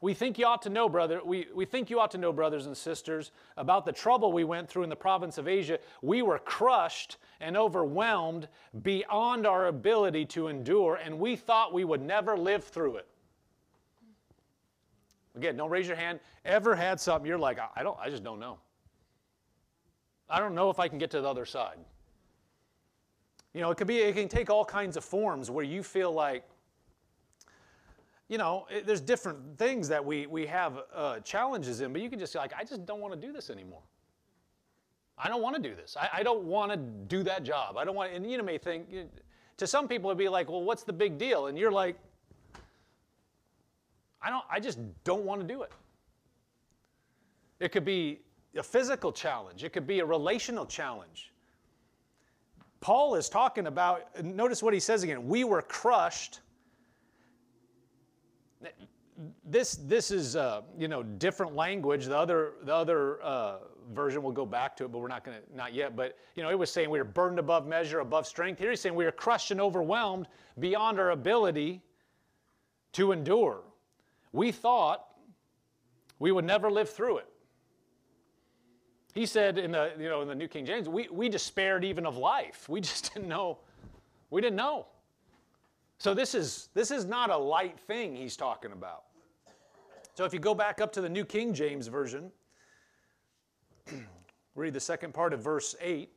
we 0.00 0.14
think 0.14 0.38
you 0.38 0.46
ought 0.46 0.62
to 0.62 0.70
know, 0.70 0.88
brother, 0.88 1.20
we, 1.24 1.46
we 1.54 1.64
think 1.64 1.90
you 1.90 1.98
ought 1.98 2.12
to 2.12 2.18
know, 2.18 2.32
brothers 2.32 2.66
and 2.66 2.76
sisters, 2.76 3.32
about 3.56 3.84
the 3.84 3.92
trouble 3.92 4.32
we 4.32 4.44
went 4.44 4.68
through 4.68 4.84
in 4.84 4.88
the 4.88 4.96
province 4.96 5.38
of 5.38 5.48
Asia. 5.48 5.78
We 6.02 6.22
were 6.22 6.38
crushed 6.38 7.16
and 7.40 7.56
overwhelmed 7.56 8.48
beyond 8.82 9.46
our 9.46 9.66
ability 9.66 10.26
to 10.26 10.48
endure, 10.48 10.96
and 10.96 11.18
we 11.18 11.34
thought 11.34 11.72
we 11.72 11.84
would 11.84 12.02
never 12.02 12.36
live 12.36 12.64
through 12.64 12.96
it. 12.96 13.08
Again, 15.36 15.56
don't 15.56 15.70
raise 15.70 15.86
your 15.86 15.96
hand. 15.96 16.20
Ever 16.44 16.76
had 16.76 17.00
something 17.00 17.26
you're 17.26 17.38
like, 17.38 17.58
I 17.74 17.82
don't, 17.82 17.98
I 18.00 18.08
just 18.08 18.22
don't 18.22 18.40
know. 18.40 18.58
I 20.30 20.40
don't 20.40 20.54
know 20.54 20.70
if 20.70 20.78
I 20.78 20.88
can 20.88 20.98
get 20.98 21.10
to 21.12 21.20
the 21.20 21.28
other 21.28 21.46
side. 21.46 21.78
You 23.54 23.62
know, 23.62 23.70
it 23.70 23.78
could 23.78 23.86
be, 23.86 23.98
it 23.98 24.14
can 24.14 24.28
take 24.28 24.50
all 24.50 24.64
kinds 24.64 24.96
of 24.96 25.04
forms 25.04 25.50
where 25.50 25.64
you 25.64 25.82
feel 25.82 26.12
like, 26.12 26.44
you 28.28 28.38
know, 28.38 28.66
it, 28.70 28.86
there's 28.86 29.00
different 29.00 29.58
things 29.58 29.88
that 29.88 30.04
we, 30.04 30.26
we 30.26 30.46
have 30.46 30.80
uh, 30.94 31.20
challenges 31.20 31.80
in, 31.80 31.92
but 31.92 32.02
you 32.02 32.10
can 32.10 32.18
just 32.18 32.34
like, 32.34 32.52
I 32.58 32.64
just 32.64 32.84
don't 32.84 33.00
want 33.00 33.18
to 33.18 33.20
do 33.20 33.32
this 33.32 33.50
anymore. 33.50 33.82
I 35.16 35.28
don't 35.28 35.42
want 35.42 35.56
to 35.56 35.62
do 35.62 35.74
this. 35.74 35.96
I, 35.98 36.08
I 36.12 36.22
don't 36.22 36.44
want 36.44 36.70
to 36.70 36.76
do 36.76 37.22
that 37.24 37.42
job. 37.42 37.76
I 37.76 37.84
don't 37.84 37.96
want, 37.96 38.12
and 38.12 38.30
you 38.30 38.42
may 38.42 38.58
think, 38.58 38.88
to 39.56 39.66
some 39.66 39.88
people 39.88 40.10
it'd 40.10 40.18
be 40.18 40.28
like, 40.28 40.48
well, 40.48 40.62
what's 40.62 40.84
the 40.84 40.92
big 40.92 41.18
deal? 41.18 41.46
And 41.46 41.58
you're 41.58 41.72
like, 41.72 41.96
I 44.20 44.30
don't, 44.30 44.44
I 44.50 44.60
just 44.60 44.78
don't 45.04 45.24
want 45.24 45.40
to 45.40 45.46
do 45.46 45.62
it. 45.62 45.72
It 47.60 47.72
could 47.72 47.84
be 47.84 48.20
a 48.56 48.62
physical 48.62 49.10
challenge. 49.10 49.64
It 49.64 49.72
could 49.72 49.86
be 49.86 50.00
a 50.00 50.04
relational 50.04 50.66
challenge. 50.66 51.32
Paul 52.80 53.16
is 53.16 53.28
talking 53.28 53.66
about, 53.66 54.22
notice 54.22 54.62
what 54.62 54.74
he 54.74 54.80
says 54.80 55.02
again. 55.02 55.26
We 55.26 55.42
were 55.44 55.62
crushed 55.62 56.40
this 59.44 59.76
this 59.86 60.10
is 60.10 60.36
uh, 60.36 60.62
you 60.78 60.88
know 60.88 61.02
different 61.02 61.54
language. 61.54 62.06
The 62.06 62.16
other 62.16 62.52
the 62.64 62.74
other 62.74 63.22
uh, 63.22 63.58
version 63.92 64.22
we'll 64.22 64.32
go 64.32 64.46
back 64.46 64.76
to 64.76 64.84
it, 64.84 64.92
but 64.92 64.98
we're 64.98 65.08
not 65.08 65.24
going 65.24 65.36
to 65.36 65.56
not 65.56 65.74
yet. 65.74 65.96
But 65.96 66.16
you 66.34 66.42
know 66.42 66.50
it 66.50 66.58
was 66.58 66.70
saying 66.70 66.90
we 66.90 66.98
were 66.98 67.04
burdened 67.04 67.38
above 67.38 67.66
measure, 67.66 68.00
above 68.00 68.26
strength. 68.26 68.58
Here 68.58 68.70
he's 68.70 68.80
saying 68.80 68.94
we 68.94 69.06
are 69.06 69.12
crushed 69.12 69.50
and 69.50 69.60
overwhelmed 69.60 70.28
beyond 70.58 71.00
our 71.00 71.10
ability 71.10 71.82
to 72.92 73.12
endure. 73.12 73.62
We 74.32 74.52
thought 74.52 75.06
we 76.18 76.32
would 76.32 76.44
never 76.44 76.70
live 76.70 76.90
through 76.90 77.18
it. 77.18 77.28
He 79.14 79.26
said 79.26 79.58
in 79.58 79.72
the 79.72 79.92
you 79.98 80.08
know 80.08 80.22
in 80.22 80.28
the 80.28 80.34
New 80.34 80.48
King 80.48 80.64
James, 80.64 80.88
we 80.88 81.08
we 81.10 81.28
despaired 81.28 81.84
even 81.84 82.06
of 82.06 82.16
life. 82.16 82.68
We 82.68 82.80
just 82.80 83.12
didn't 83.14 83.28
know. 83.28 83.58
We 84.30 84.40
didn't 84.40 84.56
know. 84.56 84.86
So 85.98 86.14
this 86.14 86.34
is 86.34 86.68
this 86.74 86.90
is 86.90 87.04
not 87.04 87.30
a 87.30 87.36
light 87.36 87.78
thing 87.78 88.14
he's 88.14 88.36
talking 88.36 88.72
about. 88.72 89.04
So 90.14 90.24
if 90.24 90.32
you 90.32 90.38
go 90.38 90.54
back 90.54 90.80
up 90.80 90.92
to 90.92 91.00
the 91.00 91.08
New 91.08 91.24
King 91.24 91.52
James 91.52 91.88
Version, 91.88 92.30
read 94.54 94.74
the 94.74 94.80
second 94.80 95.12
part 95.12 95.32
of 95.32 95.40
verse 95.40 95.74
8 95.80 96.10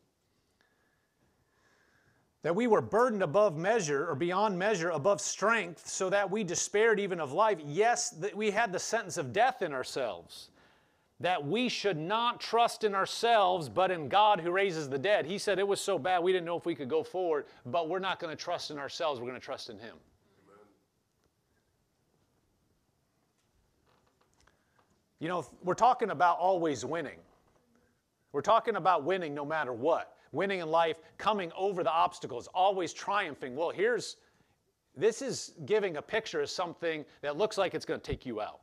that 2.43 2.55
we 2.55 2.65
were 2.65 2.81
burdened 2.81 3.21
above 3.21 3.57
measure 3.57 4.09
or 4.09 4.15
beyond 4.15 4.57
measure 4.57 4.89
above 4.89 5.21
strength 5.21 5.87
so 5.87 6.09
that 6.09 6.29
we 6.29 6.43
despaired 6.43 6.99
even 6.99 7.19
of 7.19 7.31
life. 7.31 7.59
Yes 7.65 8.09
that 8.11 8.35
we 8.35 8.49
had 8.51 8.71
the 8.71 8.79
sentence 8.79 9.17
of 9.17 9.33
death 9.33 9.61
in 9.61 9.73
ourselves 9.73 10.49
that 11.21 11.45
we 11.45 11.69
should 11.69 11.97
not 11.97 12.39
trust 12.39 12.83
in 12.83 12.93
ourselves 12.93 13.69
but 13.69 13.91
in 13.91 14.09
god 14.09 14.39
who 14.39 14.51
raises 14.51 14.89
the 14.89 14.97
dead 14.97 15.25
he 15.25 15.37
said 15.37 15.59
it 15.59 15.67
was 15.67 15.79
so 15.79 15.97
bad 15.97 16.21
we 16.21 16.31
didn't 16.31 16.45
know 16.45 16.57
if 16.57 16.65
we 16.65 16.75
could 16.75 16.89
go 16.89 17.03
forward 17.03 17.45
but 17.65 17.87
we're 17.87 17.99
not 17.99 18.19
going 18.19 18.35
to 18.35 18.41
trust 18.41 18.71
in 18.71 18.77
ourselves 18.77 19.19
we're 19.19 19.27
going 19.27 19.39
to 19.39 19.45
trust 19.45 19.69
in 19.69 19.79
him 19.79 19.95
You 25.21 25.27
know, 25.27 25.45
we're 25.63 25.75
talking 25.75 26.09
about 26.09 26.39
always 26.39 26.83
winning. 26.83 27.19
We're 28.31 28.41
talking 28.41 28.75
about 28.75 29.03
winning 29.03 29.35
no 29.35 29.45
matter 29.45 29.71
what. 29.71 30.15
Winning 30.31 30.61
in 30.61 30.71
life, 30.71 30.97
coming 31.19 31.51
over 31.55 31.83
the 31.83 31.91
obstacles, 31.91 32.47
always 32.55 32.91
triumphing. 32.91 33.55
Well, 33.55 33.69
here's 33.69 34.17
this 34.97 35.21
is 35.21 35.53
giving 35.65 35.97
a 35.97 36.01
picture 36.01 36.41
of 36.41 36.49
something 36.49 37.05
that 37.21 37.37
looks 37.37 37.57
like 37.57 37.75
it's 37.75 37.85
going 37.85 37.99
to 37.99 38.05
take 38.05 38.25
you 38.25 38.41
out. 38.41 38.61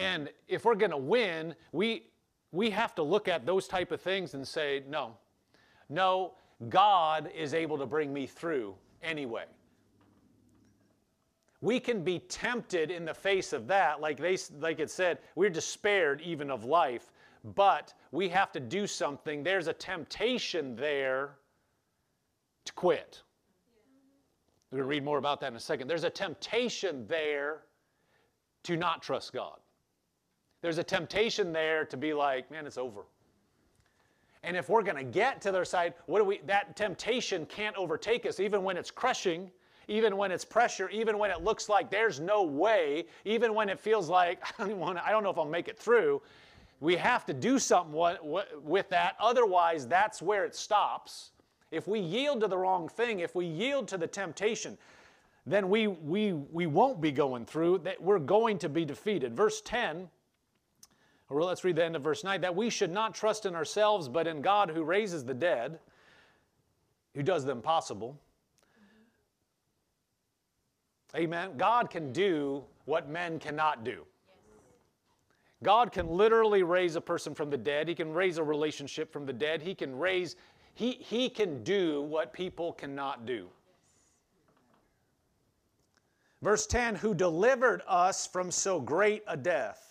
And 0.00 0.30
if 0.48 0.64
we're 0.64 0.76
going 0.76 0.92
to 0.92 0.96
win, 0.96 1.54
we 1.72 2.06
we 2.52 2.70
have 2.70 2.94
to 2.96 3.02
look 3.02 3.28
at 3.28 3.46
those 3.46 3.68
type 3.68 3.92
of 3.92 4.00
things 4.00 4.34
and 4.34 4.46
say, 4.46 4.82
no. 4.88 5.16
No, 5.88 6.34
God 6.68 7.30
is 7.36 7.54
able 7.54 7.78
to 7.78 7.86
bring 7.86 8.12
me 8.12 8.26
through 8.26 8.74
anyway. 9.02 9.44
We 11.60 11.78
can 11.78 12.02
be 12.02 12.20
tempted 12.20 12.90
in 12.90 13.04
the 13.04 13.14
face 13.14 13.52
of 13.52 13.66
that, 13.68 14.00
like, 14.00 14.18
they, 14.18 14.38
like 14.58 14.80
it 14.80 14.90
said, 14.90 15.18
we're 15.34 15.50
despaired 15.50 16.22
even 16.22 16.50
of 16.50 16.64
life, 16.64 17.12
but 17.54 17.92
we 18.12 18.28
have 18.30 18.50
to 18.52 18.60
do 18.60 18.86
something. 18.86 19.42
There's 19.42 19.68
a 19.68 19.72
temptation 19.72 20.74
there 20.74 21.36
to 22.64 22.72
quit. 22.72 23.22
We're 24.70 24.78
going 24.78 24.86
to 24.86 24.90
read 24.90 25.04
more 25.04 25.18
about 25.18 25.40
that 25.40 25.48
in 25.48 25.56
a 25.56 25.60
second. 25.60 25.86
There's 25.86 26.04
a 26.04 26.10
temptation 26.10 27.06
there 27.06 27.64
to 28.62 28.76
not 28.76 29.02
trust 29.02 29.32
God. 29.32 29.58
There's 30.62 30.78
a 30.78 30.84
temptation 30.84 31.52
there 31.52 31.84
to 31.86 31.96
be 31.96 32.12
like, 32.12 32.50
man, 32.50 32.66
it's 32.66 32.78
over. 32.78 33.02
And 34.42 34.56
if 34.56 34.68
we're 34.68 34.82
going 34.82 34.96
to 34.96 35.04
get 35.04 35.40
to 35.42 35.52
their 35.52 35.64
side, 35.64 35.94
what 36.06 36.18
do 36.18 36.24
we 36.24 36.40
that 36.46 36.76
temptation 36.76 37.46
can't 37.46 37.76
overtake 37.76 38.24
us 38.26 38.40
even 38.40 38.62
when 38.62 38.76
it's 38.76 38.90
crushing 38.90 39.50
even 39.90 40.16
when 40.16 40.30
it's 40.30 40.44
pressure, 40.44 40.88
even 40.90 41.18
when 41.18 41.30
it 41.30 41.42
looks 41.42 41.68
like 41.68 41.90
there's 41.90 42.20
no 42.20 42.42
way, 42.42 43.06
even 43.24 43.54
when 43.54 43.68
it 43.68 43.78
feels 43.78 44.08
like 44.08 44.40
I 44.58 44.68
don't, 44.68 44.78
want 44.78 44.98
I 44.98 45.10
don't 45.10 45.22
know 45.22 45.30
if 45.30 45.38
I'll 45.38 45.44
make 45.44 45.68
it 45.68 45.78
through. 45.78 46.22
We 46.78 46.96
have 46.96 47.26
to 47.26 47.34
do 47.34 47.58
something 47.58 47.92
with 48.62 48.88
that. 48.88 49.16
Otherwise, 49.20 49.86
that's 49.86 50.22
where 50.22 50.46
it 50.46 50.54
stops. 50.54 51.32
If 51.70 51.86
we 51.86 52.00
yield 52.00 52.40
to 52.40 52.48
the 52.48 52.56
wrong 52.56 52.88
thing, 52.88 53.20
if 53.20 53.34
we 53.34 53.44
yield 53.44 53.86
to 53.88 53.98
the 53.98 54.06
temptation, 54.06 54.78
then 55.44 55.68
we, 55.68 55.88
we, 55.88 56.32
we 56.32 56.66
won't 56.66 57.00
be 57.00 57.12
going 57.12 57.44
through, 57.44 57.78
that 57.78 58.00
we're 58.00 58.18
going 58.18 58.58
to 58.58 58.68
be 58.68 58.86
defeated. 58.86 59.36
Verse 59.36 59.60
10, 59.60 60.08
or 61.30 61.42
let's 61.42 61.62
read 61.64 61.76
the 61.76 61.84
end 61.84 61.96
of 61.96 62.02
verse 62.02 62.24
9, 62.24 62.40
that 62.40 62.54
we 62.54 62.68
should 62.68 62.90
not 62.90 63.14
trust 63.14 63.46
in 63.46 63.54
ourselves, 63.54 64.08
but 64.08 64.26
in 64.26 64.42
God 64.42 64.70
who 64.70 64.82
raises 64.82 65.24
the 65.24 65.34
dead, 65.34 65.78
who 67.14 67.22
does 67.22 67.44
the 67.44 67.52
impossible. 67.52 68.18
Amen. 71.14 71.56
God 71.56 71.90
can 71.90 72.12
do 72.12 72.64
what 72.84 73.08
men 73.08 73.38
cannot 73.38 73.84
do. 73.84 74.04
God 75.62 75.92
can 75.92 76.08
literally 76.08 76.62
raise 76.62 76.96
a 76.96 77.00
person 77.00 77.34
from 77.34 77.50
the 77.50 77.56
dead. 77.56 77.86
He 77.86 77.94
can 77.94 78.12
raise 78.12 78.38
a 78.38 78.42
relationship 78.44 79.12
from 79.12 79.26
the 79.26 79.32
dead. 79.32 79.60
He 79.60 79.74
can 79.74 79.96
raise, 79.96 80.36
he, 80.74 80.92
he 80.92 81.28
can 81.28 81.62
do 81.62 82.02
what 82.02 82.32
people 82.32 82.72
cannot 82.72 83.26
do. 83.26 83.48
Verse 86.42 86.66
10 86.66 86.94
Who 86.96 87.14
delivered 87.14 87.82
us 87.86 88.26
from 88.26 88.50
so 88.50 88.80
great 88.80 89.22
a 89.26 89.36
death, 89.36 89.89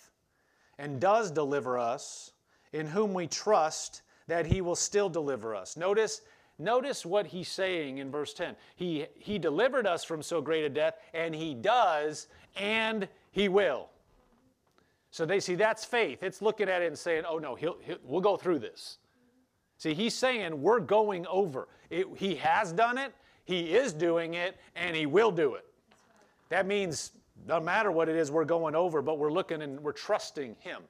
and 0.80 1.00
does 1.00 1.30
deliver 1.30 1.78
us, 1.78 2.32
in 2.74 2.88
whom 2.88 3.14
we 3.14 3.28
trust 3.28 4.02
that 4.28 4.48
he 4.48 4.62
will 4.62 4.76
still 4.76 5.10
deliver 5.10 5.54
us. 5.54 5.78
Notice 5.78 6.22
Notice 6.62 7.06
what 7.06 7.26
he's 7.26 7.48
saying 7.48 8.00
in 8.00 8.12
verse 8.12 8.34
10. 8.34 8.54
He, 8.76 9.06
he 9.16 9.40
delivered 9.40 9.88
us 9.88 10.04
from 10.04 10.22
so 10.22 10.42
great 10.42 10.66
a 10.66 10.70
death, 10.70 10.96
and 11.14 11.34
he 11.34 11.54
does, 11.54 12.28
and 12.58 13.08
he 13.32 13.48
will. 13.48 13.88
So 15.10 15.26
they 15.26 15.40
see 15.40 15.56
that's 15.56 15.86
faith. 15.86 16.22
It's 16.22 16.42
looking 16.42 16.68
at 16.68 16.82
it 16.82 16.88
and 16.88 17.00
saying, 17.00 17.24
oh 17.28 17.38
no, 17.40 17.56
he'll, 17.56 17.78
he'll 17.82 17.98
we'll 18.04 18.22
go 18.22 18.36
through 18.36 18.60
this. 18.60 18.98
See, 19.78 19.94
he's 19.94 20.14
saying 20.14 20.62
we're 20.62 20.82
going 20.82 21.26
over. 21.28 21.70
It, 21.90 22.08
he 22.18 22.36
has 22.36 22.74
done 22.74 22.98
it, 22.98 23.14
he 23.46 23.74
is 23.74 23.94
doing 23.94 24.34
it, 24.34 24.58
and 24.76 24.98
he 24.98 25.06
will 25.06 25.32
do 25.32 25.56
it. 25.56 25.66
That 26.50 26.68
means 26.68 27.14
no 27.48 27.60
matter 27.60 27.92
what 27.92 28.10
it 28.10 28.16
is, 28.16 28.32
we're 28.32 28.46
going 28.46 28.76
over, 28.76 29.02
but 29.02 29.18
we're 29.18 29.32
looking 29.32 29.62
and 29.62 29.80
we're 29.80 29.92
trusting 29.92 30.56
him. 30.60 30.82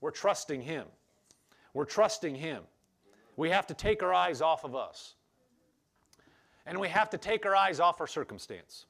We're 0.00 0.10
trusting 0.10 0.62
him. 0.62 0.84
We're 1.74 1.84
trusting 1.84 2.34
him. 2.34 2.62
We 3.36 3.50
have 3.50 3.66
to 3.68 3.74
take 3.74 4.02
our 4.02 4.12
eyes 4.12 4.40
off 4.40 4.64
of 4.64 4.74
us. 4.74 5.14
And 6.66 6.78
we 6.78 6.88
have 6.88 7.08
to 7.10 7.18
take 7.18 7.46
our 7.46 7.56
eyes 7.56 7.80
off 7.80 8.00
our 8.00 8.06
circumstance. 8.06 8.86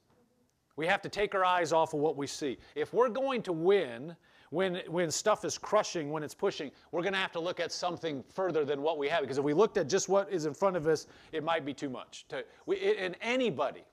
We 0.76 0.87
have 0.87 1.02
to 1.02 1.08
take 1.08 1.34
our 1.34 1.44
eyes 1.44 1.72
off 1.72 1.92
of 1.92 2.00
what 2.00 2.16
we 2.16 2.26
see. 2.26 2.58
If 2.75 2.92
we're 2.92 3.08
going 3.08 3.42
to 3.42 3.52
win 3.52 4.16
when, 4.50 4.80
when 4.88 5.10
stuff 5.10 5.44
is 5.44 5.58
crushing, 5.58 6.10
when 6.10 6.22
it's 6.22 6.34
pushing, 6.34 6.70
we're 6.92 7.02
going 7.02 7.12
to 7.12 7.18
have 7.18 7.32
to 7.32 7.40
look 7.40 7.60
at 7.60 7.72
something 7.72 8.25
further 8.32 8.64
than 8.64 8.80
what 8.80 8.96
we 8.96 9.08
have. 9.08 9.20
Because 9.20 9.38
if 9.38 9.44
we 9.44 9.54
looked 9.54 9.76
at 9.76 9.88
just 9.88 10.08
what 10.08 10.32
is 10.32 10.46
in 10.46 10.54
front 10.54 10.76
of 10.76 10.87
us, 10.87 11.06
it 11.32 11.44
might 11.44 11.64
be 11.64 11.75
too 11.75 11.90
much. 11.90 12.26
To, 12.28 12.44
we, 12.66 12.96
and 12.96 13.16
anybody, 13.20 13.84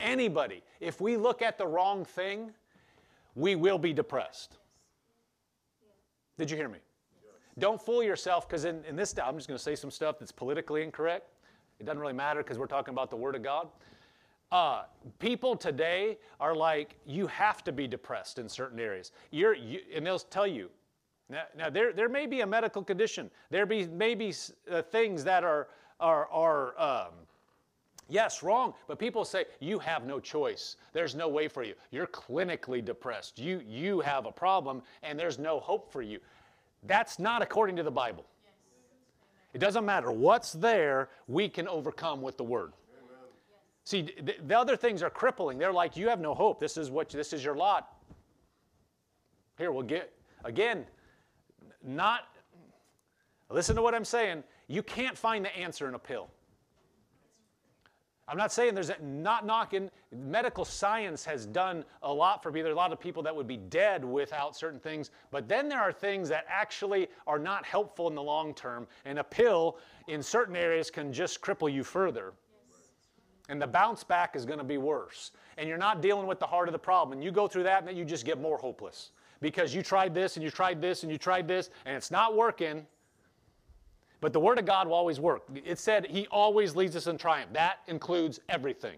anybody, 0.00 0.62
if 0.80 1.00
we 1.00 1.16
look 1.16 1.42
at 1.42 1.58
the 1.58 1.66
wrong 1.66 2.04
thing, 2.04 2.52
we 3.34 3.54
will 3.54 3.78
be 3.78 3.92
depressed. 3.92 4.58
Did 6.38 6.50
you 6.50 6.56
hear 6.56 6.68
me? 6.68 6.78
Don't 7.58 7.80
fool 7.80 8.02
yourself 8.02 8.48
because 8.48 8.64
in, 8.64 8.84
in 8.84 8.94
this, 8.94 9.14
I'm 9.22 9.36
just 9.36 9.48
going 9.48 9.58
to 9.58 9.62
say 9.62 9.74
some 9.74 9.90
stuff 9.90 10.18
that's 10.18 10.32
politically 10.32 10.82
incorrect. 10.82 11.32
It 11.80 11.86
doesn't 11.86 11.98
really 11.98 12.12
matter 12.12 12.42
because 12.42 12.58
we're 12.58 12.66
talking 12.66 12.94
about 12.94 13.10
the 13.10 13.16
Word 13.16 13.34
of 13.34 13.42
God. 13.42 13.68
Uh, 14.50 14.84
people 15.18 15.56
today 15.56 16.18
are 16.40 16.54
like, 16.54 16.96
you 17.04 17.26
have 17.26 17.62
to 17.64 17.72
be 17.72 17.86
depressed 17.86 18.38
in 18.38 18.48
certain 18.48 18.80
areas. 18.80 19.12
You're, 19.30 19.54
you, 19.54 19.80
and 19.94 20.06
they'll 20.06 20.18
tell 20.18 20.46
you. 20.46 20.70
Now, 21.28 21.42
now, 21.56 21.68
there, 21.68 21.92
there 21.92 22.08
may 22.08 22.26
be 22.26 22.40
a 22.40 22.46
medical 22.46 22.82
condition. 22.82 23.30
There 23.50 23.66
be, 23.66 23.86
may 23.86 24.14
be 24.14 24.32
uh, 24.70 24.80
things 24.82 25.22
that 25.24 25.44
are, 25.44 25.68
are, 26.00 26.28
are 26.28 26.80
um, 26.80 27.12
yes, 28.08 28.42
wrong. 28.42 28.74
But 28.86 28.98
people 28.98 29.24
say, 29.24 29.44
you 29.60 29.78
have 29.78 30.06
no 30.06 30.20
choice. 30.20 30.76
There's 30.92 31.14
no 31.14 31.28
way 31.28 31.48
for 31.48 31.62
you. 31.62 31.74
You're 31.90 32.06
clinically 32.06 32.84
depressed. 32.84 33.38
You, 33.38 33.62
you 33.66 34.00
have 34.00 34.26
a 34.26 34.32
problem, 34.32 34.82
and 35.02 35.18
there's 35.18 35.38
no 35.38 35.60
hope 35.60 35.92
for 35.92 36.02
you. 36.02 36.18
That's 36.84 37.18
not 37.18 37.42
according 37.42 37.76
to 37.76 37.82
the 37.82 37.90
Bible. 37.90 38.24
It 39.54 39.58
doesn't 39.58 39.84
matter 39.84 40.12
what's 40.12 40.52
there, 40.52 41.08
we 41.26 41.48
can 41.48 41.66
overcome 41.68 42.20
with 42.20 42.36
the 42.36 42.44
word. 42.44 42.72
See, 43.84 44.02
the, 44.02 44.34
the 44.46 44.58
other 44.58 44.76
things 44.76 45.02
are 45.02 45.08
crippling. 45.08 45.56
They're 45.56 45.72
like, 45.72 45.96
you 45.96 46.08
have 46.10 46.20
no 46.20 46.34
hope. 46.34 46.60
This 46.60 46.76
is 46.76 46.90
what 46.90 47.08
this 47.08 47.32
is 47.32 47.42
your 47.42 47.56
lot. 47.56 47.96
Here, 49.56 49.72
we'll 49.72 49.82
get 49.82 50.12
again, 50.44 50.84
not 51.82 52.24
listen 53.50 53.74
to 53.76 53.82
what 53.82 53.94
I'm 53.94 54.04
saying. 54.04 54.44
You 54.66 54.82
can't 54.82 55.16
find 55.16 55.42
the 55.42 55.56
answer 55.56 55.88
in 55.88 55.94
a 55.94 55.98
pill. 55.98 56.28
I'm 58.28 58.36
not 58.36 58.52
saying 58.52 58.74
there's 58.74 58.90
a, 58.90 58.96
not 59.02 59.46
knocking. 59.46 59.90
Medical 60.12 60.64
science 60.64 61.24
has 61.24 61.46
done 61.46 61.84
a 62.02 62.12
lot 62.12 62.42
for 62.42 62.52
me. 62.52 62.60
There 62.60 62.70
are 62.70 62.74
a 62.74 62.76
lot 62.76 62.92
of 62.92 63.00
people 63.00 63.22
that 63.22 63.34
would 63.34 63.46
be 63.46 63.56
dead 63.56 64.04
without 64.04 64.54
certain 64.54 64.78
things, 64.78 65.10
but 65.30 65.48
then 65.48 65.68
there 65.68 65.80
are 65.80 65.92
things 65.92 66.28
that 66.28 66.44
actually 66.48 67.08
are 67.26 67.38
not 67.38 67.64
helpful 67.64 68.08
in 68.08 68.14
the 68.14 68.22
long 68.22 68.52
term, 68.52 68.86
and 69.06 69.18
a 69.18 69.24
pill 69.24 69.78
in 70.08 70.22
certain 70.22 70.56
areas 70.56 70.90
can 70.90 71.12
just 71.12 71.40
cripple 71.40 71.72
you 71.72 71.82
further. 71.82 72.34
And 73.48 73.60
the 73.60 73.66
bounce 73.66 74.04
back 74.04 74.36
is 74.36 74.44
going 74.44 74.58
to 74.58 74.64
be 74.64 74.76
worse. 74.76 75.30
And 75.56 75.68
you're 75.68 75.78
not 75.78 76.02
dealing 76.02 76.26
with 76.26 76.38
the 76.38 76.46
heart 76.46 76.68
of 76.68 76.72
the 76.72 76.78
problem. 76.78 77.16
And 77.16 77.24
you 77.24 77.32
go 77.32 77.48
through 77.48 77.62
that 77.62 77.78
and 77.78 77.88
then 77.88 77.96
you 77.96 78.04
just 78.04 78.26
get 78.26 78.38
more 78.38 78.58
hopeless 78.58 79.12
because 79.40 79.74
you 79.74 79.82
tried 79.82 80.14
this 80.14 80.36
and 80.36 80.44
you 80.44 80.50
tried 80.50 80.82
this 80.82 81.02
and 81.02 81.10
you 81.10 81.16
tried 81.16 81.48
this 81.48 81.70
and 81.86 81.96
it's 81.96 82.10
not 82.10 82.36
working. 82.36 82.86
But 84.20 84.32
the 84.32 84.40
Word 84.40 84.58
of 84.58 84.66
God 84.66 84.88
will 84.88 84.94
always 84.94 85.20
work. 85.20 85.44
It 85.64 85.78
said 85.78 86.06
He 86.06 86.26
always 86.30 86.74
leads 86.74 86.96
us 86.96 87.06
in 87.06 87.18
triumph. 87.18 87.52
That 87.52 87.78
includes 87.86 88.40
everything. 88.48 88.96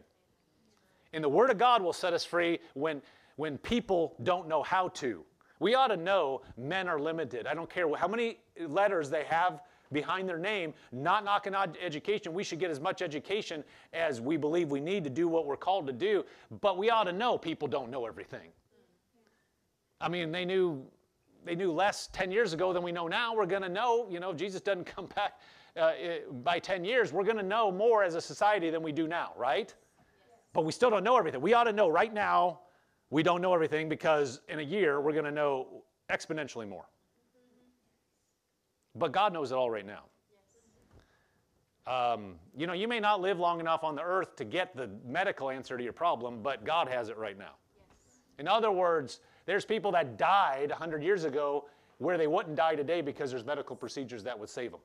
And 1.12 1.22
the 1.22 1.28
Word 1.28 1.50
of 1.50 1.58
God 1.58 1.82
will 1.82 1.92
set 1.92 2.12
us 2.12 2.24
free 2.24 2.58
when, 2.74 3.02
when 3.36 3.58
people 3.58 4.14
don't 4.22 4.48
know 4.48 4.62
how 4.62 4.88
to. 4.88 5.24
We 5.58 5.74
ought 5.74 5.88
to 5.88 5.96
know 5.96 6.40
men 6.56 6.88
are 6.88 6.98
limited. 6.98 7.46
I 7.46 7.54
don't 7.54 7.68
care 7.68 7.94
how 7.94 8.08
many 8.08 8.38
letters 8.66 9.10
they 9.10 9.24
have 9.24 9.60
behind 9.92 10.28
their 10.28 10.38
name, 10.38 10.72
not 10.92 11.24
knocking 11.24 11.54
on 11.54 11.74
education. 11.82 12.32
We 12.32 12.44
should 12.44 12.60
get 12.60 12.70
as 12.70 12.80
much 12.80 13.02
education 13.02 13.64
as 13.92 14.20
we 14.20 14.36
believe 14.36 14.70
we 14.70 14.80
need 14.80 15.04
to 15.04 15.10
do 15.10 15.28
what 15.28 15.46
we're 15.46 15.56
called 15.56 15.86
to 15.88 15.92
do. 15.92 16.24
But 16.60 16.78
we 16.78 16.90
ought 16.90 17.04
to 17.04 17.12
know 17.12 17.36
people 17.36 17.68
don't 17.68 17.90
know 17.90 18.06
everything. 18.06 18.50
I 20.00 20.08
mean, 20.08 20.32
they 20.32 20.44
knew 20.44 20.82
they 21.44 21.54
knew 21.54 21.72
less 21.72 22.08
10 22.12 22.30
years 22.30 22.52
ago 22.52 22.72
than 22.72 22.82
we 22.82 22.92
know 22.92 23.08
now. 23.08 23.34
We're 23.34 23.46
going 23.46 23.62
to 23.62 23.68
know, 23.68 24.08
you 24.10 24.20
know, 24.20 24.30
if 24.30 24.36
Jesus 24.36 24.60
doesn't 24.60 24.84
come 24.86 25.06
back 25.14 25.40
uh, 25.76 25.92
by 26.42 26.58
10 26.58 26.84
years, 26.84 27.12
we're 27.12 27.24
going 27.24 27.36
to 27.36 27.42
know 27.42 27.70
more 27.70 28.02
as 28.02 28.14
a 28.14 28.20
society 28.20 28.70
than 28.70 28.82
we 28.82 28.92
do 28.92 29.06
now, 29.08 29.32
right? 29.36 29.74
But 30.52 30.64
we 30.64 30.72
still 30.72 30.90
don't 30.90 31.04
know 31.04 31.16
everything. 31.16 31.40
We 31.40 31.54
ought 31.54 31.64
to 31.64 31.72
know 31.72 31.88
right 31.88 32.12
now 32.12 32.60
we 33.10 33.22
don't 33.22 33.40
know 33.40 33.54
everything 33.54 33.88
because 33.88 34.40
in 34.48 34.60
a 34.60 34.62
year 34.62 35.00
we're 35.00 35.12
going 35.12 35.24
to 35.24 35.30
know 35.30 35.82
exponentially 36.10 36.68
more. 36.68 36.86
But 38.94 39.12
God 39.12 39.32
knows 39.32 39.52
it 39.52 39.54
all 39.54 39.70
right 39.70 39.86
now. 39.86 40.04
Um, 41.86 42.34
you 42.56 42.66
know, 42.66 42.72
you 42.72 42.86
may 42.86 43.00
not 43.00 43.20
live 43.20 43.38
long 43.38 43.58
enough 43.58 43.82
on 43.82 43.96
the 43.96 44.02
earth 44.02 44.36
to 44.36 44.44
get 44.44 44.76
the 44.76 44.90
medical 45.04 45.50
answer 45.50 45.76
to 45.76 45.82
your 45.82 45.92
problem, 45.92 46.42
but 46.42 46.64
God 46.64 46.88
has 46.88 47.08
it 47.08 47.16
right 47.16 47.38
now. 47.38 47.54
In 48.38 48.46
other 48.46 48.70
words, 48.70 49.20
there's 49.50 49.64
people 49.64 49.90
that 49.90 50.16
died 50.16 50.70
100 50.70 51.02
years 51.02 51.24
ago 51.24 51.64
where 51.98 52.16
they 52.16 52.28
wouldn't 52.28 52.54
die 52.54 52.76
today 52.76 53.00
because 53.00 53.32
there's 53.32 53.44
medical 53.44 53.74
procedures 53.74 54.22
that 54.22 54.38
would 54.38 54.48
save 54.48 54.70
them. 54.70 54.78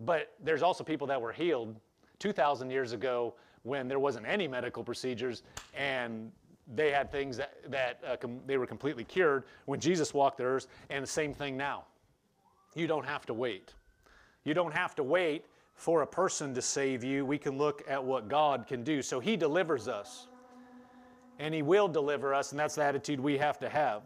But 0.00 0.32
there's 0.42 0.62
also 0.62 0.82
people 0.82 1.06
that 1.08 1.20
were 1.20 1.32
healed 1.32 1.76
2,000 2.18 2.70
years 2.70 2.92
ago 2.92 3.34
when 3.62 3.88
there 3.88 3.98
wasn't 3.98 4.24
any 4.26 4.48
medical 4.48 4.82
procedures 4.82 5.42
and 5.74 6.32
they 6.74 6.90
had 6.90 7.12
things 7.12 7.36
that, 7.36 7.70
that 7.70 8.00
uh, 8.06 8.16
they 8.46 8.56
were 8.56 8.66
completely 8.66 9.04
cured 9.04 9.44
when 9.66 9.78
Jesus 9.78 10.14
walked 10.14 10.38
the 10.38 10.44
earth, 10.44 10.66
and 10.88 11.02
the 11.02 11.06
same 11.06 11.34
thing 11.34 11.58
now. 11.58 11.84
You 12.74 12.86
don't 12.86 13.04
have 13.04 13.26
to 13.26 13.34
wait. 13.34 13.74
You 14.44 14.54
don't 14.54 14.72
have 14.72 14.94
to 14.94 15.02
wait 15.02 15.44
for 15.74 16.00
a 16.00 16.06
person 16.06 16.54
to 16.54 16.62
save 16.62 17.04
you. 17.04 17.26
We 17.26 17.36
can 17.36 17.58
look 17.58 17.82
at 17.86 18.02
what 18.02 18.28
God 18.28 18.66
can 18.66 18.82
do. 18.82 19.02
So 19.02 19.20
He 19.20 19.36
delivers 19.36 19.88
us, 19.88 20.28
and 21.38 21.54
He 21.54 21.62
will 21.62 21.88
deliver 21.88 22.34
us, 22.34 22.52
and 22.52 22.58
that's 22.58 22.76
the 22.76 22.84
attitude 22.84 23.20
we 23.20 23.38
have 23.38 23.58
to 23.60 23.68
have. 23.68 24.02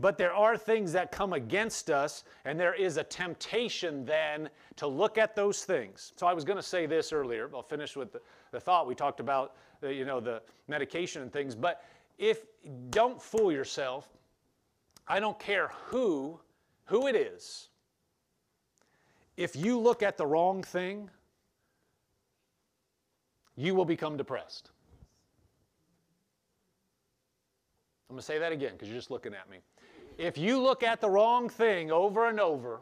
But 0.00 0.18
there 0.18 0.34
are 0.34 0.56
things 0.56 0.92
that 0.92 1.12
come 1.12 1.32
against 1.32 1.90
us, 1.90 2.24
and 2.44 2.58
there 2.58 2.74
is 2.74 2.96
a 2.96 3.04
temptation 3.04 4.04
then 4.04 4.48
to 4.76 4.86
look 4.86 5.18
at 5.18 5.36
those 5.36 5.64
things. 5.64 6.12
So 6.16 6.26
I 6.26 6.32
was 6.32 6.44
going 6.44 6.56
to 6.56 6.62
say 6.62 6.86
this 6.86 7.12
earlier. 7.12 7.48
I'll 7.54 7.62
finish 7.62 7.96
with 7.96 8.12
the, 8.12 8.20
the 8.50 8.60
thought. 8.60 8.86
We 8.86 8.94
talked 8.94 9.20
about 9.20 9.54
the, 9.80 9.92
you 9.92 10.04
know 10.04 10.18
the 10.18 10.42
medication 10.66 11.22
and 11.22 11.32
things. 11.32 11.54
But 11.54 11.84
if 12.18 12.44
don't 12.90 13.20
fool 13.20 13.52
yourself, 13.52 14.08
I 15.06 15.20
don't 15.20 15.38
care 15.38 15.70
who 15.86 16.40
who 16.86 17.06
it 17.06 17.16
is. 17.16 17.68
If 19.36 19.56
you 19.56 19.78
look 19.78 20.02
at 20.02 20.16
the 20.16 20.26
wrong 20.26 20.62
thing, 20.62 21.08
you 23.56 23.74
will 23.74 23.84
become 23.84 24.16
depressed. 24.16 24.70
I'm 28.12 28.16
going 28.16 28.20
to 28.20 28.26
say 28.26 28.38
that 28.40 28.52
again 28.52 28.72
because 28.72 28.88
you're 28.88 28.98
just 28.98 29.10
looking 29.10 29.32
at 29.32 29.48
me. 29.48 29.56
If 30.18 30.36
you 30.36 30.60
look 30.60 30.82
at 30.82 31.00
the 31.00 31.08
wrong 31.08 31.48
thing 31.48 31.90
over 31.90 32.28
and 32.28 32.38
over, 32.38 32.80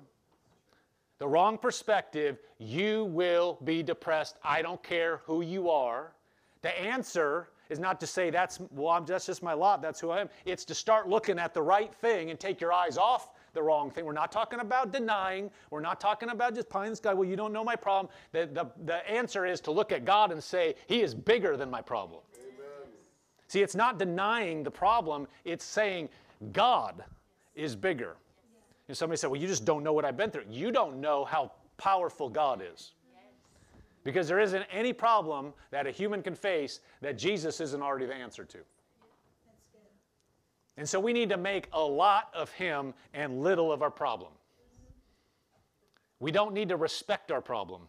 the 1.19 1.29
wrong 1.29 1.57
perspective, 1.57 2.40
you 2.59 3.05
will 3.05 3.57
be 3.62 3.85
depressed. 3.85 4.38
I 4.43 4.61
don't 4.61 4.83
care 4.83 5.19
who 5.27 5.43
you 5.43 5.71
are. 5.71 6.14
The 6.62 6.77
answer 6.77 7.51
is 7.69 7.79
not 7.79 8.01
to 8.01 8.09
say 8.09 8.31
that's 8.31 8.59
well, 8.73 8.88
I'm, 8.88 9.07
that's 9.07 9.27
just 9.27 9.40
my 9.40 9.53
lot, 9.53 9.81
that's 9.81 10.01
who 10.01 10.11
I 10.11 10.23
am. 10.23 10.31
It's 10.47 10.64
to 10.64 10.75
start 10.75 11.09
looking 11.09 11.38
at 11.38 11.55
the 11.55 11.62
right 11.62 11.95
thing 11.95 12.31
and 12.31 12.40
take 12.40 12.61
your 12.61 12.73
eyes 12.73 12.99
off 12.99 13.31
the 13.53 13.62
wrong 13.62 13.93
thing. 13.93 14.05
We're 14.05 14.12
not 14.12 14.33
talking 14.33 14.59
about 14.59 14.93
denying. 14.93 15.49
We're 15.71 15.79
not 15.79 16.01
talking 16.01 16.31
about 16.31 16.57
just 16.57 16.69
pie 16.69 16.87
in 16.87 16.90
the 16.90 16.97
sky. 16.97 17.14
Well, 17.14 17.29
you 17.29 17.37
don't 17.37 17.53
know 17.53 17.62
my 17.62 17.77
problem. 17.77 18.12
The, 18.33 18.47
the, 18.53 18.66
the 18.85 19.09
answer 19.09 19.47
is 19.47 19.61
to 19.61 19.71
look 19.71 19.93
at 19.93 20.05
God 20.05 20.33
and 20.33 20.43
say, 20.43 20.75
He 20.88 21.03
is 21.03 21.14
bigger 21.14 21.57
than 21.57 21.71
my 21.71 21.83
problem. 21.83 22.23
See, 23.51 23.63
it's 23.63 23.75
not 23.75 23.99
denying 23.99 24.63
the 24.63 24.71
problem, 24.71 25.27
it's 25.45 25.65
saying, 25.65 26.09
God 26.53 27.03
is 27.57 27.75
bigger. 27.75 28.15
And 28.87 28.97
somebody 28.97 29.17
said, 29.17 29.29
Well, 29.29 29.41
you 29.41 29.49
just 29.49 29.65
don't 29.65 29.83
know 29.83 29.93
what 29.93 30.05
I've 30.05 30.17
been 30.17 30.31
through. 30.31 30.45
You 30.49 30.71
don't 30.71 31.01
know 31.01 31.25
how 31.25 31.51
powerful 31.77 32.29
God 32.29 32.63
is. 32.63 32.93
Because 34.05 34.29
there 34.29 34.39
isn't 34.39 34.63
any 34.71 34.93
problem 34.93 35.53
that 35.73 35.85
a 35.85 35.91
human 35.91 36.23
can 36.23 36.37
face 36.37 36.79
that 37.01 37.19
Jesus 37.19 37.61
isn't 37.61 37.83
already 37.83 38.07
the 38.07 38.15
answer 38.15 38.45
to. 38.45 38.59
And 40.77 40.89
so 40.89 41.01
we 41.01 41.13
need 41.13 41.29
to 41.31 41.37
make 41.37 41.67
a 41.73 41.83
lot 41.83 42.29
of 42.33 42.53
Him 42.53 42.95
and 43.15 43.43
little 43.43 43.73
of 43.73 43.83
our 43.83 43.91
problem. 43.91 44.31
We 46.21 46.31
don't 46.31 46.55
need 46.55 46.69
to 46.69 46.77
respect 46.77 47.33
our 47.33 47.41
problem. 47.41 47.83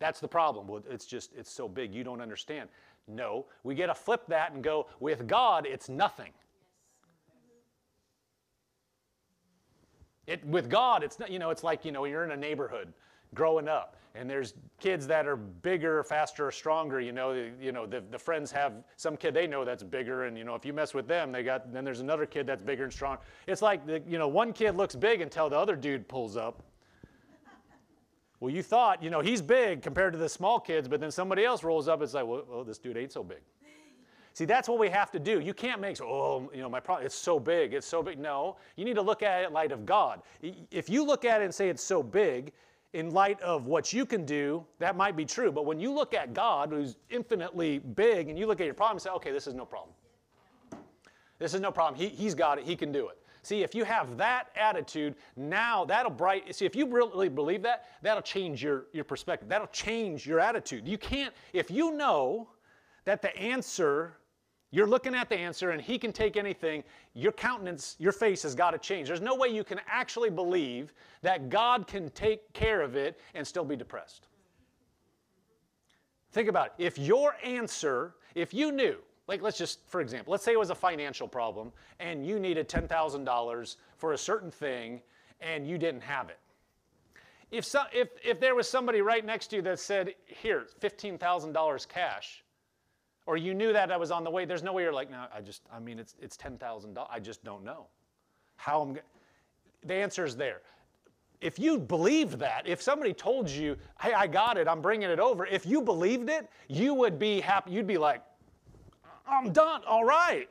That's 0.00 0.18
the 0.18 0.28
problem. 0.28 0.66
Well, 0.66 0.82
it's 0.90 1.06
just, 1.06 1.32
it's 1.36 1.50
so 1.50 1.68
big, 1.68 1.94
you 1.94 2.02
don't 2.02 2.20
understand. 2.20 2.68
No, 3.06 3.46
we 3.62 3.74
get 3.74 3.86
to 3.86 3.94
flip 3.94 4.22
that 4.28 4.52
and 4.52 4.64
go, 4.64 4.86
with 4.98 5.26
God, 5.26 5.66
it's 5.66 5.88
nothing. 5.88 6.32
It, 10.26 10.44
with 10.46 10.68
God, 10.68 11.02
it's 11.02 11.18
not, 11.18 11.30
you 11.30 11.38
know, 11.38 11.50
it's 11.50 11.62
like, 11.62 11.84
you 11.84 11.92
know, 11.92 12.04
you're 12.04 12.24
in 12.24 12.30
a 12.30 12.36
neighborhood 12.36 12.92
growing 13.34 13.68
up 13.68 13.96
and 14.14 14.28
there's 14.28 14.54
kids 14.80 15.06
that 15.06 15.26
are 15.26 15.36
bigger, 15.36 16.02
faster, 16.02 16.50
stronger. 16.50 17.00
You 17.00 17.12
know, 17.12 17.50
you 17.60 17.72
know 17.72 17.86
the, 17.86 18.02
the 18.10 18.18
friends 18.18 18.50
have 18.52 18.72
some 18.96 19.16
kid 19.16 19.34
they 19.34 19.46
know 19.46 19.64
that's 19.64 19.82
bigger, 19.82 20.24
and 20.24 20.36
you 20.36 20.44
know 20.44 20.54
if 20.54 20.64
you 20.64 20.72
mess 20.72 20.94
with 20.94 21.06
them, 21.06 21.30
they 21.32 21.42
got 21.42 21.72
then 21.72 21.84
there's 21.84 22.00
another 22.00 22.26
kid 22.26 22.46
that's 22.46 22.62
bigger 22.62 22.84
and 22.84 22.92
strong. 22.92 23.18
It's 23.46 23.62
like 23.62 23.86
the, 23.86 24.02
you 24.08 24.18
know 24.18 24.28
one 24.28 24.52
kid 24.52 24.76
looks 24.76 24.94
big 24.96 25.20
until 25.20 25.48
the 25.48 25.56
other 25.56 25.76
dude 25.76 26.08
pulls 26.08 26.36
up. 26.36 26.62
Well, 28.40 28.52
you 28.52 28.62
thought 28.62 29.02
you 29.02 29.10
know 29.10 29.20
he's 29.20 29.42
big 29.42 29.82
compared 29.82 30.12
to 30.14 30.18
the 30.18 30.28
small 30.28 30.58
kids, 30.58 30.88
but 30.88 31.00
then 31.00 31.10
somebody 31.10 31.44
else 31.44 31.62
rolls 31.62 31.88
up. 31.88 32.02
It's 32.02 32.14
like, 32.14 32.26
well, 32.26 32.44
well 32.48 32.64
this 32.64 32.78
dude 32.78 32.96
ain't 32.96 33.12
so 33.12 33.22
big. 33.22 33.40
See, 34.32 34.44
that's 34.44 34.68
what 34.68 34.78
we 34.78 34.88
have 34.88 35.10
to 35.10 35.18
do. 35.18 35.40
You 35.40 35.52
can't 35.52 35.80
make, 35.80 36.00
oh, 36.00 36.50
you 36.54 36.62
know, 36.62 36.68
my 36.68 36.80
problem, 36.80 37.04
it's 37.04 37.16
so 37.16 37.40
big, 37.40 37.74
it's 37.74 37.86
so 37.86 38.02
big. 38.02 38.18
No, 38.18 38.56
you 38.76 38.84
need 38.84 38.94
to 38.94 39.02
look 39.02 39.22
at 39.22 39.42
it 39.42 39.48
in 39.48 39.52
light 39.52 39.72
of 39.72 39.84
God. 39.84 40.22
If 40.70 40.88
you 40.88 41.04
look 41.04 41.24
at 41.24 41.42
it 41.42 41.44
and 41.44 41.54
say 41.54 41.68
it's 41.68 41.82
so 41.82 42.02
big, 42.02 42.52
in 42.92 43.10
light 43.10 43.40
of 43.40 43.66
what 43.66 43.92
you 43.92 44.04
can 44.04 44.24
do, 44.24 44.64
that 44.78 44.96
might 44.96 45.16
be 45.16 45.24
true. 45.24 45.52
But 45.52 45.64
when 45.64 45.78
you 45.78 45.92
look 45.92 46.14
at 46.14 46.32
God, 46.32 46.70
who's 46.70 46.96
infinitely 47.08 47.78
big, 47.78 48.28
and 48.28 48.38
you 48.38 48.46
look 48.46 48.60
at 48.60 48.64
your 48.64 48.74
problem 48.74 48.96
and 48.96 49.02
say, 49.02 49.10
okay, 49.10 49.30
this 49.30 49.46
is 49.46 49.54
no 49.54 49.64
problem. 49.64 49.94
This 51.38 51.54
is 51.54 51.60
no 51.60 51.70
problem. 51.70 52.00
He, 52.00 52.08
he's 52.08 52.34
got 52.34 52.58
it. 52.58 52.64
He 52.64 52.76
can 52.76 52.92
do 52.92 53.08
it. 53.08 53.18
See, 53.42 53.62
if 53.62 53.74
you 53.74 53.84
have 53.84 54.16
that 54.18 54.48
attitude, 54.54 55.14
now 55.36 55.84
that'll 55.84 56.10
bright. 56.10 56.54
See, 56.54 56.66
if 56.66 56.76
you 56.76 56.86
really 56.86 57.28
believe 57.28 57.62
that, 57.62 57.86
that'll 58.02 58.22
change 58.22 58.62
your, 58.62 58.86
your 58.92 59.04
perspective. 59.04 59.48
That'll 59.48 59.66
change 59.68 60.26
your 60.26 60.40
attitude. 60.40 60.86
You 60.86 60.98
can't, 60.98 61.34
if 61.52 61.70
you 61.70 61.92
know 61.92 62.48
that 63.04 63.22
the 63.22 63.34
answer 63.36 64.16
you're 64.72 64.86
looking 64.86 65.14
at 65.14 65.28
the 65.28 65.36
answer 65.36 65.70
and 65.70 65.82
he 65.82 65.98
can 65.98 66.12
take 66.12 66.36
anything. 66.36 66.84
Your 67.14 67.32
countenance, 67.32 67.96
your 67.98 68.12
face 68.12 68.42
has 68.44 68.54
got 68.54 68.70
to 68.70 68.78
change. 68.78 69.08
There's 69.08 69.20
no 69.20 69.34
way 69.34 69.48
you 69.48 69.64
can 69.64 69.80
actually 69.88 70.30
believe 70.30 70.92
that 71.22 71.50
God 71.50 71.86
can 71.86 72.08
take 72.10 72.52
care 72.52 72.80
of 72.80 72.94
it 72.94 73.18
and 73.34 73.46
still 73.46 73.64
be 73.64 73.74
depressed. 73.74 74.28
Think 76.32 76.48
about 76.48 76.66
it. 76.66 76.72
If 76.78 76.98
your 76.98 77.34
answer, 77.42 78.14
if 78.36 78.54
you 78.54 78.70
knew, 78.70 78.98
like 79.30 79.42
let's 79.42 79.56
just, 79.56 79.78
for 79.86 80.00
example, 80.00 80.32
let's 80.32 80.42
say 80.42 80.52
it 80.52 80.58
was 80.58 80.70
a 80.70 80.74
financial 80.74 81.28
problem 81.28 81.72
and 82.00 82.26
you 82.26 82.40
needed 82.40 82.68
$10,000 82.68 83.76
for 83.96 84.12
a 84.12 84.18
certain 84.18 84.50
thing 84.50 85.00
and 85.40 85.66
you 85.66 85.78
didn't 85.78 86.00
have 86.00 86.28
it. 86.28 86.38
If, 87.52 87.64
so, 87.64 87.82
if, 87.92 88.08
if 88.24 88.40
there 88.40 88.56
was 88.56 88.68
somebody 88.68 89.02
right 89.02 89.24
next 89.24 89.48
to 89.48 89.56
you 89.56 89.62
that 89.62 89.78
said, 89.78 90.14
here, 90.26 90.66
$15,000 90.80 91.88
cash, 91.88 92.44
or 93.26 93.36
you 93.36 93.54
knew 93.54 93.72
that 93.72 93.92
I 93.92 93.96
was 93.96 94.10
on 94.10 94.24
the 94.24 94.30
way, 94.30 94.44
there's 94.44 94.64
no 94.64 94.72
way 94.72 94.82
you're 94.82 94.92
like, 94.92 95.10
no, 95.10 95.26
I 95.32 95.40
just, 95.40 95.62
I 95.72 95.78
mean, 95.78 96.00
it's, 96.00 96.16
it's 96.20 96.36
$10,000. 96.36 97.06
I 97.08 97.20
just 97.20 97.44
don't 97.44 97.62
know 97.64 97.86
how 98.56 98.82
I'm 98.82 98.98
The 99.86 99.94
answer 99.94 100.24
is 100.24 100.36
there. 100.36 100.60
If 101.40 101.58
you 101.58 101.78
believed 101.78 102.40
that, 102.40 102.66
if 102.66 102.82
somebody 102.82 103.12
told 103.12 103.48
you, 103.48 103.76
hey, 104.00 104.12
I 104.12 104.26
got 104.26 104.58
it, 104.58 104.66
I'm 104.66 104.82
bringing 104.82 105.08
it 105.08 105.20
over, 105.20 105.46
if 105.46 105.64
you 105.64 105.80
believed 105.82 106.28
it, 106.28 106.50
you 106.68 106.94
would 106.94 107.18
be 107.18 107.40
happy. 107.40 107.70
You'd 107.70 107.86
be 107.86 107.96
like, 107.96 108.22
I'm 109.30 109.52
done, 109.52 109.82
all 109.86 110.04
right. 110.04 110.48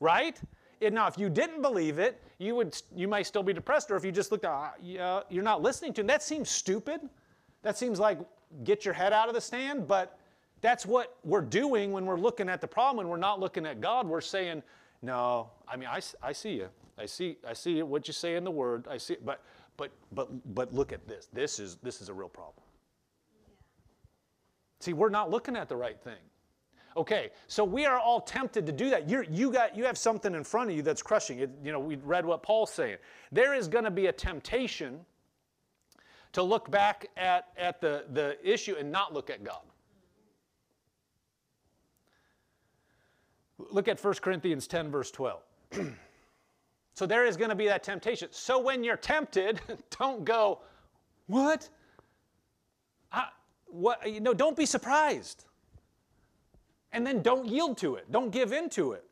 Right? 0.00 0.38
And 0.82 0.94
now, 0.94 1.06
if 1.06 1.16
you 1.16 1.30
didn't 1.30 1.62
believe 1.62 1.98
it, 1.98 2.22
you 2.38 2.54
would 2.54 2.80
you 2.94 3.08
might 3.08 3.26
still 3.26 3.42
be 3.42 3.52
depressed. 3.52 3.90
Or 3.90 3.96
if 3.96 4.04
you 4.04 4.12
just 4.12 4.30
looked, 4.30 4.44
ah, 4.44 4.72
yeah, 4.82 5.20
you're 5.30 5.42
not 5.42 5.62
listening 5.62 5.94
to 5.94 6.02
him. 6.02 6.06
That 6.06 6.22
seems 6.22 6.50
stupid. 6.50 7.00
That 7.62 7.78
seems 7.78 7.98
like 7.98 8.18
get 8.64 8.84
your 8.84 8.94
head 8.94 9.12
out 9.12 9.28
of 9.28 9.34
the 9.34 9.40
stand, 9.40 9.88
but 9.88 10.18
that's 10.60 10.86
what 10.86 11.16
we're 11.24 11.40
doing 11.40 11.92
when 11.92 12.06
we're 12.06 12.18
looking 12.18 12.48
at 12.48 12.60
the 12.60 12.66
problem 12.66 13.00
and 13.00 13.10
we're 13.10 13.16
not 13.16 13.40
looking 13.40 13.66
at 13.66 13.80
God. 13.80 14.06
We're 14.06 14.20
saying, 14.20 14.62
no, 15.02 15.50
I 15.68 15.76
mean, 15.76 15.88
I, 15.88 16.00
I 16.22 16.32
see 16.32 16.54
you. 16.54 16.68
I 16.98 17.06
see, 17.06 17.36
I 17.46 17.52
see 17.52 17.82
what 17.82 18.06
you 18.08 18.14
say 18.14 18.36
in 18.36 18.44
the 18.44 18.50
word. 18.50 18.86
I 18.88 18.96
see, 18.96 19.14
it, 19.14 19.24
but, 19.24 19.42
but, 19.76 19.90
but, 20.12 20.54
but 20.54 20.72
look 20.72 20.92
at 20.92 21.06
this. 21.06 21.28
This 21.32 21.58
is, 21.58 21.76
this 21.82 22.00
is 22.00 22.08
a 22.08 22.14
real 22.14 22.28
problem. 22.28 22.64
See, 24.80 24.92
we're 24.92 25.10
not 25.10 25.30
looking 25.30 25.56
at 25.56 25.68
the 25.68 25.76
right 25.76 26.00
thing. 26.00 26.14
Okay, 26.96 27.28
so 27.46 27.62
we 27.62 27.84
are 27.84 27.98
all 27.98 28.22
tempted 28.22 28.64
to 28.64 28.72
do 28.72 28.88
that. 28.88 29.08
You're, 29.08 29.24
you 29.24 29.50
got, 29.50 29.76
you 29.76 29.84
have 29.84 29.98
something 29.98 30.34
in 30.34 30.42
front 30.42 30.70
of 30.70 30.76
you 30.76 30.82
that's 30.82 31.02
crushing 31.02 31.40
it. 31.40 31.50
You 31.62 31.70
know, 31.70 31.78
we 31.78 31.96
read 31.96 32.24
what 32.24 32.42
Paul's 32.42 32.72
saying. 32.72 32.96
There 33.30 33.52
is 33.52 33.68
going 33.68 33.84
to 33.84 33.90
be 33.90 34.06
a 34.06 34.12
temptation 34.12 35.00
to 36.32 36.42
look 36.42 36.70
back 36.70 37.08
at, 37.18 37.48
at 37.58 37.82
the, 37.82 38.06
the 38.14 38.38
issue 38.42 38.76
and 38.78 38.90
not 38.90 39.12
look 39.12 39.28
at 39.28 39.44
God. 39.44 39.60
Look 43.58 43.88
at 43.88 44.02
1 44.02 44.14
Corinthians 44.14 44.66
10, 44.66 44.90
verse 44.90 45.10
12. 45.10 45.42
so 46.94 47.06
there 47.06 47.26
is 47.26 47.36
going 47.36 47.50
to 47.50 47.56
be 47.56 47.66
that 47.66 47.82
temptation. 47.82 48.28
So 48.30 48.58
when 48.58 48.82
you're 48.82 48.96
tempted, 48.96 49.60
don't 49.98 50.24
go, 50.24 50.60
what? 51.26 51.68
I, 53.12 53.28
what? 53.66 54.10
You 54.10 54.20
know, 54.20 54.32
don't 54.32 54.56
be 54.56 54.66
surprised. 54.66 55.44
And 56.92 57.06
then 57.06 57.22
don't 57.22 57.46
yield 57.46 57.76
to 57.78 57.96
it. 57.96 58.10
Don't 58.10 58.30
give 58.30 58.52
in 58.52 58.68
to 58.70 58.92
it. 58.92 59.04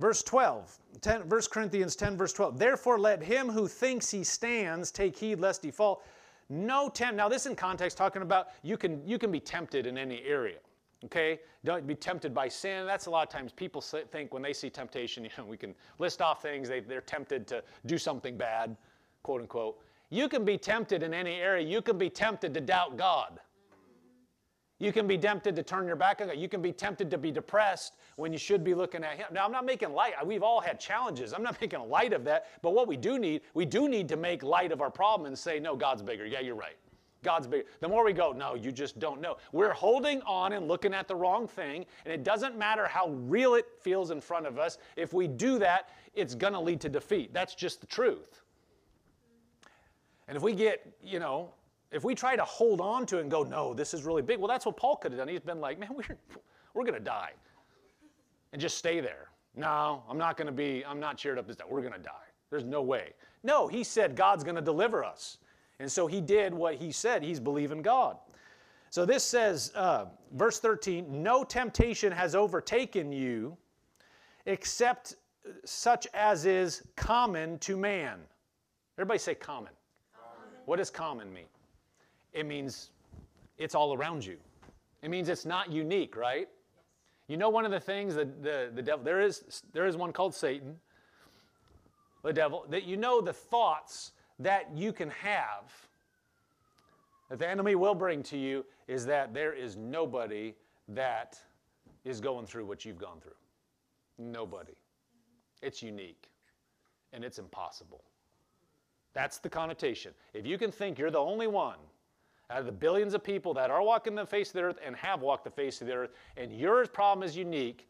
Verse 0.00 0.22
12, 0.22 0.78
10, 1.00 1.28
1 1.28 1.40
Corinthians 1.50 1.94
10, 1.94 2.16
verse 2.16 2.32
12. 2.32 2.58
Therefore, 2.58 2.98
let 2.98 3.22
him 3.22 3.48
who 3.48 3.68
thinks 3.68 4.10
he 4.10 4.24
stands 4.24 4.90
take 4.90 5.16
heed 5.16 5.38
lest 5.38 5.62
he 5.62 5.70
fall. 5.70 6.02
No 6.48 6.88
tempt. 6.88 7.16
Now, 7.16 7.28
this 7.28 7.46
in 7.46 7.54
context 7.54 7.96
talking 7.96 8.22
about 8.22 8.48
you 8.62 8.76
can 8.76 9.06
you 9.06 9.16
can 9.16 9.30
be 9.30 9.40
tempted 9.40 9.86
in 9.86 9.96
any 9.96 10.22
area. 10.24 10.58
Okay, 11.04 11.40
don't 11.64 11.86
be 11.86 11.94
tempted 11.94 12.34
by 12.34 12.48
sin. 12.48 12.86
That's 12.86 13.06
a 13.06 13.10
lot 13.10 13.26
of 13.26 13.32
times 13.32 13.52
people 13.52 13.80
think 13.80 14.34
when 14.34 14.42
they 14.42 14.52
see 14.52 14.70
temptation, 14.70 15.24
you 15.24 15.30
know, 15.38 15.44
we 15.44 15.56
can 15.56 15.74
list 15.98 16.20
off 16.20 16.42
things 16.42 16.68
they, 16.68 16.80
they're 16.80 17.00
tempted 17.00 17.46
to 17.48 17.62
do 17.86 17.96
something 17.96 18.36
bad, 18.36 18.76
quote 19.22 19.40
unquote. 19.40 19.78
You 20.10 20.28
can 20.28 20.44
be 20.44 20.58
tempted 20.58 21.02
in 21.02 21.14
any 21.14 21.36
area. 21.36 21.66
You 21.66 21.80
can 21.80 21.96
be 21.96 22.10
tempted 22.10 22.52
to 22.54 22.60
doubt 22.60 22.96
God. 22.96 23.40
You 24.82 24.92
can 24.92 25.06
be 25.06 25.16
tempted 25.16 25.54
to 25.54 25.62
turn 25.62 25.86
your 25.86 25.94
back 25.94 26.20
on 26.20 26.26
God. 26.26 26.36
You 26.36 26.48
can 26.48 26.60
be 26.60 26.72
tempted 26.72 27.08
to 27.12 27.16
be 27.16 27.30
depressed 27.30 27.94
when 28.16 28.32
you 28.32 28.38
should 28.38 28.64
be 28.64 28.74
looking 28.74 29.04
at 29.04 29.16
Him. 29.16 29.26
Now, 29.30 29.44
I'm 29.44 29.52
not 29.52 29.64
making 29.64 29.92
light. 29.92 30.14
We've 30.26 30.42
all 30.42 30.60
had 30.60 30.80
challenges. 30.80 31.32
I'm 31.32 31.44
not 31.44 31.56
making 31.60 31.78
light 31.88 32.12
of 32.12 32.24
that. 32.24 32.46
But 32.62 32.74
what 32.74 32.88
we 32.88 32.96
do 32.96 33.16
need, 33.16 33.42
we 33.54 33.64
do 33.64 33.88
need 33.88 34.08
to 34.08 34.16
make 34.16 34.42
light 34.42 34.72
of 34.72 34.80
our 34.80 34.90
problem 34.90 35.28
and 35.28 35.38
say, 35.38 35.60
no, 35.60 35.76
God's 35.76 36.02
bigger. 36.02 36.26
Yeah, 36.26 36.40
you're 36.40 36.56
right. 36.56 36.74
God's 37.22 37.46
bigger. 37.46 37.62
The 37.78 37.86
more 37.86 38.04
we 38.04 38.12
go, 38.12 38.32
no, 38.32 38.56
you 38.56 38.72
just 38.72 38.98
don't 38.98 39.20
know. 39.20 39.36
We're 39.52 39.72
holding 39.72 40.20
on 40.22 40.52
and 40.52 40.66
looking 40.66 40.94
at 40.94 41.06
the 41.06 41.14
wrong 41.14 41.46
thing, 41.46 41.86
and 42.04 42.12
it 42.12 42.24
doesn't 42.24 42.58
matter 42.58 42.88
how 42.88 43.10
real 43.10 43.54
it 43.54 43.66
feels 43.82 44.10
in 44.10 44.20
front 44.20 44.48
of 44.48 44.58
us. 44.58 44.78
If 44.96 45.12
we 45.12 45.28
do 45.28 45.60
that, 45.60 45.90
it's 46.14 46.34
going 46.34 46.54
to 46.54 46.60
lead 46.60 46.80
to 46.80 46.88
defeat. 46.88 47.32
That's 47.32 47.54
just 47.54 47.80
the 47.80 47.86
truth. 47.86 48.42
And 50.26 50.36
if 50.36 50.42
we 50.42 50.54
get, 50.54 50.92
you 51.00 51.20
know, 51.20 51.52
if 51.92 52.04
we 52.04 52.14
try 52.14 52.36
to 52.36 52.44
hold 52.44 52.80
on 52.80 53.06
to 53.06 53.18
it 53.18 53.22
and 53.22 53.30
go, 53.30 53.42
no, 53.42 53.74
this 53.74 53.94
is 53.94 54.02
really 54.02 54.22
big, 54.22 54.38
well, 54.38 54.48
that's 54.48 54.64
what 54.64 54.76
Paul 54.76 54.96
could 54.96 55.12
have 55.12 55.18
done. 55.18 55.28
He's 55.28 55.40
been 55.40 55.60
like, 55.60 55.78
man, 55.78 55.90
we're, 55.94 56.16
we're 56.74 56.84
going 56.84 56.94
to 56.94 57.00
die. 57.00 57.32
And 58.52 58.60
just 58.60 58.78
stay 58.78 59.00
there. 59.00 59.28
No, 59.54 60.02
I'm 60.08 60.18
not 60.18 60.36
going 60.36 60.46
to 60.46 60.52
be, 60.52 60.84
I'm 60.86 61.00
not 61.00 61.18
cheered 61.18 61.38
up 61.38 61.48
as 61.48 61.56
that. 61.56 61.70
We're 61.70 61.80
going 61.80 61.92
to 61.92 61.98
die. 61.98 62.10
There's 62.50 62.64
no 62.64 62.82
way. 62.82 63.12
No, 63.42 63.66
he 63.66 63.84
said 63.84 64.16
God's 64.16 64.44
going 64.44 64.56
to 64.56 64.62
deliver 64.62 65.04
us. 65.04 65.38
And 65.80 65.90
so 65.90 66.06
he 66.06 66.20
did 66.20 66.54
what 66.54 66.76
he 66.76 66.92
said. 66.92 67.22
He's 67.22 67.40
believing 67.40 67.82
God. 67.82 68.16
So 68.90 69.06
this 69.06 69.24
says, 69.24 69.72
uh, 69.74 70.06
verse 70.34 70.60
13, 70.60 71.22
no 71.22 71.44
temptation 71.44 72.12
has 72.12 72.34
overtaken 72.34 73.10
you 73.10 73.56
except 74.46 75.16
such 75.64 76.06
as 76.14 76.46
is 76.46 76.82
common 76.96 77.58
to 77.60 77.76
man. 77.76 78.18
Everybody 78.98 79.18
say 79.18 79.34
common. 79.34 79.72
common. 80.14 80.58
What 80.66 80.76
does 80.76 80.90
common 80.90 81.32
mean? 81.32 81.46
It 82.32 82.46
means 82.46 82.90
it's 83.58 83.74
all 83.74 83.94
around 83.94 84.24
you. 84.24 84.36
It 85.02 85.10
means 85.10 85.28
it's 85.28 85.44
not 85.44 85.70
unique, 85.70 86.16
right? 86.16 86.48
You 87.28 87.36
know, 87.36 87.48
one 87.48 87.64
of 87.64 87.70
the 87.70 87.80
things 87.80 88.14
that 88.14 88.42
the, 88.42 88.70
the 88.74 88.82
devil, 88.82 89.04
there 89.04 89.20
is, 89.20 89.62
there 89.72 89.86
is 89.86 89.96
one 89.96 90.12
called 90.12 90.34
Satan, 90.34 90.76
the 92.22 92.32
devil, 92.32 92.64
that 92.70 92.84
you 92.84 92.96
know 92.96 93.20
the 93.20 93.32
thoughts 93.32 94.12
that 94.38 94.68
you 94.74 94.92
can 94.92 95.10
have, 95.10 95.72
that 97.30 97.38
the 97.38 97.48
enemy 97.48 97.74
will 97.74 97.94
bring 97.94 98.22
to 98.24 98.36
you, 98.36 98.64
is 98.86 99.06
that 99.06 99.34
there 99.34 99.52
is 99.52 99.76
nobody 99.76 100.54
that 100.88 101.38
is 102.04 102.20
going 102.20 102.46
through 102.46 102.66
what 102.66 102.84
you've 102.84 102.98
gone 102.98 103.20
through. 103.20 103.32
Nobody. 104.18 104.74
It's 105.62 105.82
unique 105.82 106.28
and 107.12 107.24
it's 107.24 107.38
impossible. 107.38 108.02
That's 109.14 109.38
the 109.38 109.48
connotation. 109.48 110.12
If 110.34 110.46
you 110.46 110.58
can 110.58 110.72
think 110.72 110.98
you're 110.98 111.10
the 111.10 111.18
only 111.18 111.46
one 111.46 111.78
out 112.52 112.60
of 112.60 112.66
the 112.66 112.72
billions 112.72 113.14
of 113.14 113.24
people 113.24 113.54
that 113.54 113.70
are 113.70 113.82
walking 113.82 114.14
the 114.14 114.26
face 114.26 114.48
of 114.48 114.54
the 114.54 114.62
earth 114.62 114.78
and 114.84 114.94
have 114.96 115.22
walked 115.22 115.44
the 115.44 115.50
face 115.50 115.80
of 115.80 115.86
the 115.86 115.94
earth, 115.94 116.10
and 116.36 116.52
your 116.52 116.86
problem 116.86 117.26
is 117.26 117.36
unique, 117.36 117.88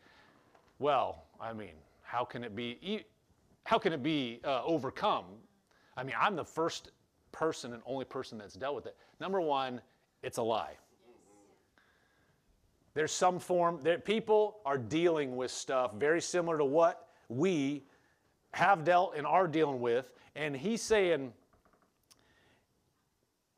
well, 0.79 1.25
I 1.41 1.53
mean, 1.53 1.75
how 2.03 2.25
can 2.25 2.45
it 2.45 2.55
be? 2.55 3.05
How 3.65 3.79
can 3.79 3.93
it 3.93 4.03
be 4.03 4.41
uh, 4.45 4.63
overcome? 4.65 5.25
I 5.97 6.05
mean, 6.05 6.15
I'm 6.19 6.37
the 6.37 6.45
first 6.45 6.91
person 7.33 7.73
and 7.73 7.83
only 7.87 8.05
person 8.05 8.39
that's 8.39 8.55
dealt 8.55 8.75
with 8.75 8.87
it. 8.87 8.97
Number 9.21 9.41
one, 9.41 9.81
it's 10.23 10.39
a 10.39 10.43
lie. 10.43 10.77
There's 12.95 13.13
some 13.13 13.39
form 13.39 13.81
that 13.83 14.05
people 14.05 14.59
are 14.67 14.79
dealing 14.79 15.37
with 15.37 15.51
stuff 15.51 15.95
very 15.95 16.21
similar 16.21 16.59
to 16.59 16.65
what 16.65 17.09
we 17.29 17.85
have 18.53 18.85
dealt 18.85 19.15
and 19.17 19.27
are 19.27 19.49
dealing 19.49 19.81
with. 19.81 20.13
And 20.37 20.55
he's 20.55 20.83
saying, 20.83 21.33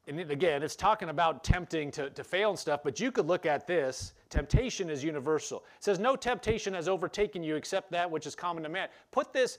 and 0.07 0.21
again, 0.31 0.63
it's 0.63 0.77
talking 0.77 1.09
about 1.09 1.45
tempting 1.45 1.91
to, 1.93 2.11
to 2.11 2.23
fail 2.23 2.51
and 2.51 2.59
stuff, 2.59 2.81
but 2.85 3.01
you 3.01 3.11
could 3.11 3.27
look 3.27 3.47
at 3.47 3.67
this. 3.67 4.13
Temptation 4.29 4.91
is 4.91 5.03
universal. 5.03 5.65
It 5.79 5.85
says, 5.85 5.99
No 5.99 6.15
temptation 6.15 6.75
has 6.75 6.89
overtaken 6.89 7.43
you 7.43 7.57
except 7.57 7.91
that 7.93 8.11
which 8.11 8.27
is 8.27 8.35
common 8.35 8.63
to 8.65 8.69
man. 8.69 8.89
Put 9.13 9.33
this, 9.33 9.59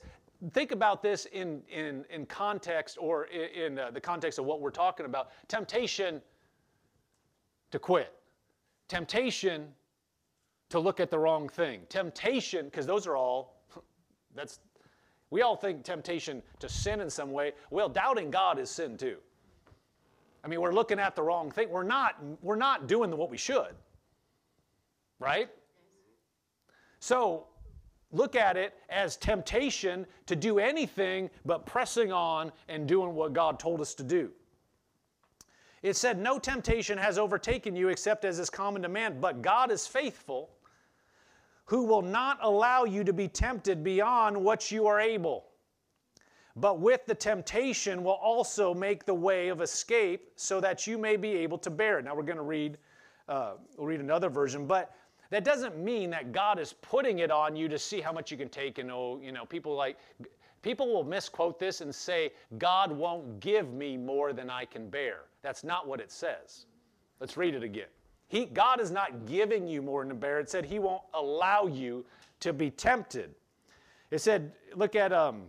think 0.52 0.70
about 0.70 1.02
this 1.02 1.26
in, 1.26 1.62
in, 1.68 2.04
in 2.10 2.26
context 2.26 2.96
or 3.00 3.24
in, 3.24 3.72
in 3.72 3.78
uh, 3.78 3.90
the 3.90 4.00
context 4.00 4.38
of 4.38 4.44
what 4.44 4.60
we're 4.60 4.70
talking 4.70 5.04
about. 5.04 5.30
Temptation 5.48 6.22
to 7.72 7.78
quit, 7.80 8.12
temptation 8.86 9.66
to 10.68 10.78
look 10.78 11.00
at 11.00 11.10
the 11.10 11.18
wrong 11.18 11.48
thing, 11.48 11.80
temptation, 11.88 12.66
because 12.66 12.86
those 12.86 13.08
are 13.08 13.16
all, 13.16 13.62
that's, 14.36 14.60
we 15.30 15.42
all 15.42 15.56
think 15.56 15.82
temptation 15.82 16.40
to 16.60 16.68
sin 16.68 17.00
in 17.00 17.10
some 17.10 17.32
way. 17.32 17.52
Well, 17.70 17.88
doubting 17.88 18.30
God 18.30 18.60
is 18.60 18.70
sin 18.70 18.96
too. 18.96 19.16
I 20.46 20.48
mean, 20.48 20.60
we're 20.60 20.72
looking 20.72 21.00
at 21.00 21.16
the 21.16 21.22
wrong 21.24 21.50
thing. 21.50 21.70
We're 21.70 21.82
not, 21.82 22.22
we're 22.40 22.54
not 22.54 22.86
doing 22.86 23.10
what 23.16 23.30
we 23.30 23.36
should, 23.36 23.74
right? 25.18 25.48
So 27.00 27.48
look 28.12 28.36
at 28.36 28.56
it 28.56 28.72
as 28.88 29.16
temptation 29.16 30.06
to 30.26 30.36
do 30.36 30.60
anything 30.60 31.30
but 31.44 31.66
pressing 31.66 32.12
on 32.12 32.52
and 32.68 32.86
doing 32.86 33.12
what 33.16 33.32
God 33.32 33.58
told 33.58 33.80
us 33.80 33.92
to 33.96 34.04
do. 34.04 34.30
It 35.82 35.96
said, 35.96 36.16
No 36.16 36.38
temptation 36.38 36.96
has 36.96 37.18
overtaken 37.18 37.74
you 37.74 37.88
except 37.88 38.24
as 38.24 38.38
is 38.38 38.48
common 38.48 38.82
to 38.82 38.88
man, 38.88 39.18
but 39.20 39.42
God 39.42 39.72
is 39.72 39.84
faithful, 39.88 40.50
who 41.64 41.82
will 41.86 42.02
not 42.02 42.38
allow 42.40 42.84
you 42.84 43.02
to 43.02 43.12
be 43.12 43.26
tempted 43.26 43.82
beyond 43.82 44.36
what 44.36 44.70
you 44.70 44.86
are 44.86 45.00
able 45.00 45.46
but 46.56 46.80
with 46.80 47.04
the 47.06 47.14
temptation 47.14 48.02
will 48.02 48.12
also 48.12 48.72
make 48.72 49.04
the 49.04 49.14
way 49.14 49.48
of 49.48 49.60
escape 49.60 50.30
so 50.36 50.60
that 50.60 50.86
you 50.86 50.96
may 50.96 51.16
be 51.16 51.34
able 51.34 51.58
to 51.58 51.70
bear 51.70 51.98
it. 51.98 52.04
Now 52.04 52.14
we're 52.14 52.22
going 52.22 52.36
to 52.36 52.42
read, 52.42 52.78
uh, 53.28 53.52
we'll 53.76 53.86
read 53.86 54.00
another 54.00 54.30
version, 54.30 54.66
but 54.66 54.94
that 55.30 55.44
doesn't 55.44 55.76
mean 55.76 56.10
that 56.10 56.32
God 56.32 56.58
is 56.58 56.72
putting 56.72 57.18
it 57.18 57.30
on 57.30 57.56
you 57.56 57.68
to 57.68 57.78
see 57.78 58.00
how 58.00 58.12
much 58.12 58.30
you 58.30 58.38
can 58.38 58.48
take. 58.48 58.78
And 58.78 58.90
oh, 58.90 59.20
you 59.22 59.32
know, 59.32 59.44
people 59.44 59.74
like 59.74 59.98
people 60.62 60.92
will 60.92 61.04
misquote 61.04 61.58
this 61.58 61.80
and 61.80 61.94
say 61.94 62.32
God 62.58 62.90
won't 62.90 63.38
give 63.40 63.72
me 63.72 63.96
more 63.96 64.32
than 64.32 64.48
I 64.48 64.64
can 64.64 64.88
bear. 64.88 65.24
That's 65.42 65.62
not 65.62 65.86
what 65.86 66.00
it 66.00 66.10
says. 66.10 66.66
Let's 67.20 67.36
read 67.36 67.54
it 67.54 67.62
again. 67.62 67.88
He, 68.28 68.46
God 68.46 68.80
is 68.80 68.90
not 68.90 69.26
giving 69.26 69.68
you 69.68 69.82
more 69.82 70.02
than 70.02 70.08
to 70.10 70.14
bear. 70.14 70.40
It 70.40 70.50
said 70.50 70.64
He 70.64 70.78
won't 70.78 71.02
allow 71.14 71.66
you 71.66 72.04
to 72.40 72.52
be 72.52 72.70
tempted. 72.70 73.34
It 74.10 74.20
said, 74.20 74.52
look 74.74 74.94
at 74.94 75.12
um, 75.12 75.44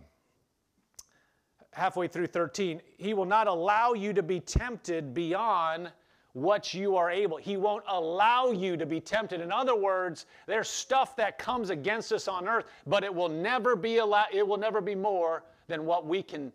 halfway 1.78 2.08
through 2.08 2.26
13, 2.26 2.82
He 2.98 3.14
will 3.14 3.24
not 3.24 3.46
allow 3.46 3.92
you 3.92 4.12
to 4.12 4.22
be 4.22 4.40
tempted 4.40 5.14
beyond 5.14 5.90
what 6.34 6.74
you 6.74 6.96
are 6.96 7.10
able. 7.10 7.36
He 7.36 7.56
won't 7.56 7.84
allow 7.88 8.50
you 8.50 8.76
to 8.76 8.86
be 8.86 9.00
tempted. 9.00 9.40
In 9.40 9.50
other 9.50 9.74
words, 9.74 10.26
there's 10.46 10.68
stuff 10.68 11.16
that 11.16 11.38
comes 11.38 11.70
against 11.70 12.12
us 12.12 12.28
on 12.28 12.46
earth, 12.46 12.66
but 12.86 13.02
it 13.02 13.14
will 13.14 13.28
never 13.28 13.74
be 13.74 13.98
allowed, 13.98 14.28
it 14.32 14.46
will 14.46 14.58
never 14.58 14.80
be 14.80 14.94
more 14.94 15.42
than 15.66 15.84
what 15.84 16.06
we 16.06 16.22
can 16.22 16.52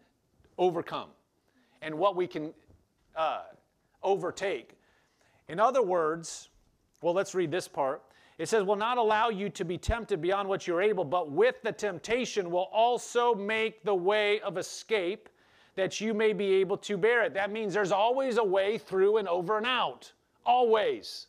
overcome 0.58 1.10
and 1.82 1.94
what 1.94 2.16
we 2.16 2.28
can 2.28 2.54
uh, 3.16 3.44
overtake. 4.04 4.78
In 5.50 5.60
other 5.60 5.82
words, 5.82 6.50
well, 7.02 7.14
let's 7.14 7.36
read 7.36 7.52
this 7.52 7.68
part. 7.68 8.02
It 8.38 8.50
says, 8.50 8.64
will 8.64 8.76
not 8.76 8.98
allow 8.98 9.30
you 9.30 9.50
to 9.50 9.64
be 9.64 9.78
tempted 9.78 10.22
beyond 10.22 10.50
what 10.50 10.66
you're 10.66 10.82
able, 10.82 11.04
but 11.04 11.32
with 11.32 11.62
the 11.62 11.72
temptation 11.72 12.50
will 12.50 12.70
also 12.74 13.36
make 13.36 13.84
the 13.84 13.94
way 13.94 14.40
of 14.42 14.58
escape 14.58 15.30
that 15.76 16.02
you 16.02 16.14
may 16.14 16.34
be 16.34 16.54
able 16.56 16.78
to 16.78 16.98
bear 16.98 17.24
it. 17.24 17.34
That 17.34 17.52
means 17.52 17.74
there's 17.74 17.92
always 17.92 18.38
a 18.38 18.44
way 18.44 18.78
through 18.78 19.18
and 19.18 19.28
over 19.28 19.58
and 19.58 19.66
out. 19.66 20.12
Always. 20.46 21.28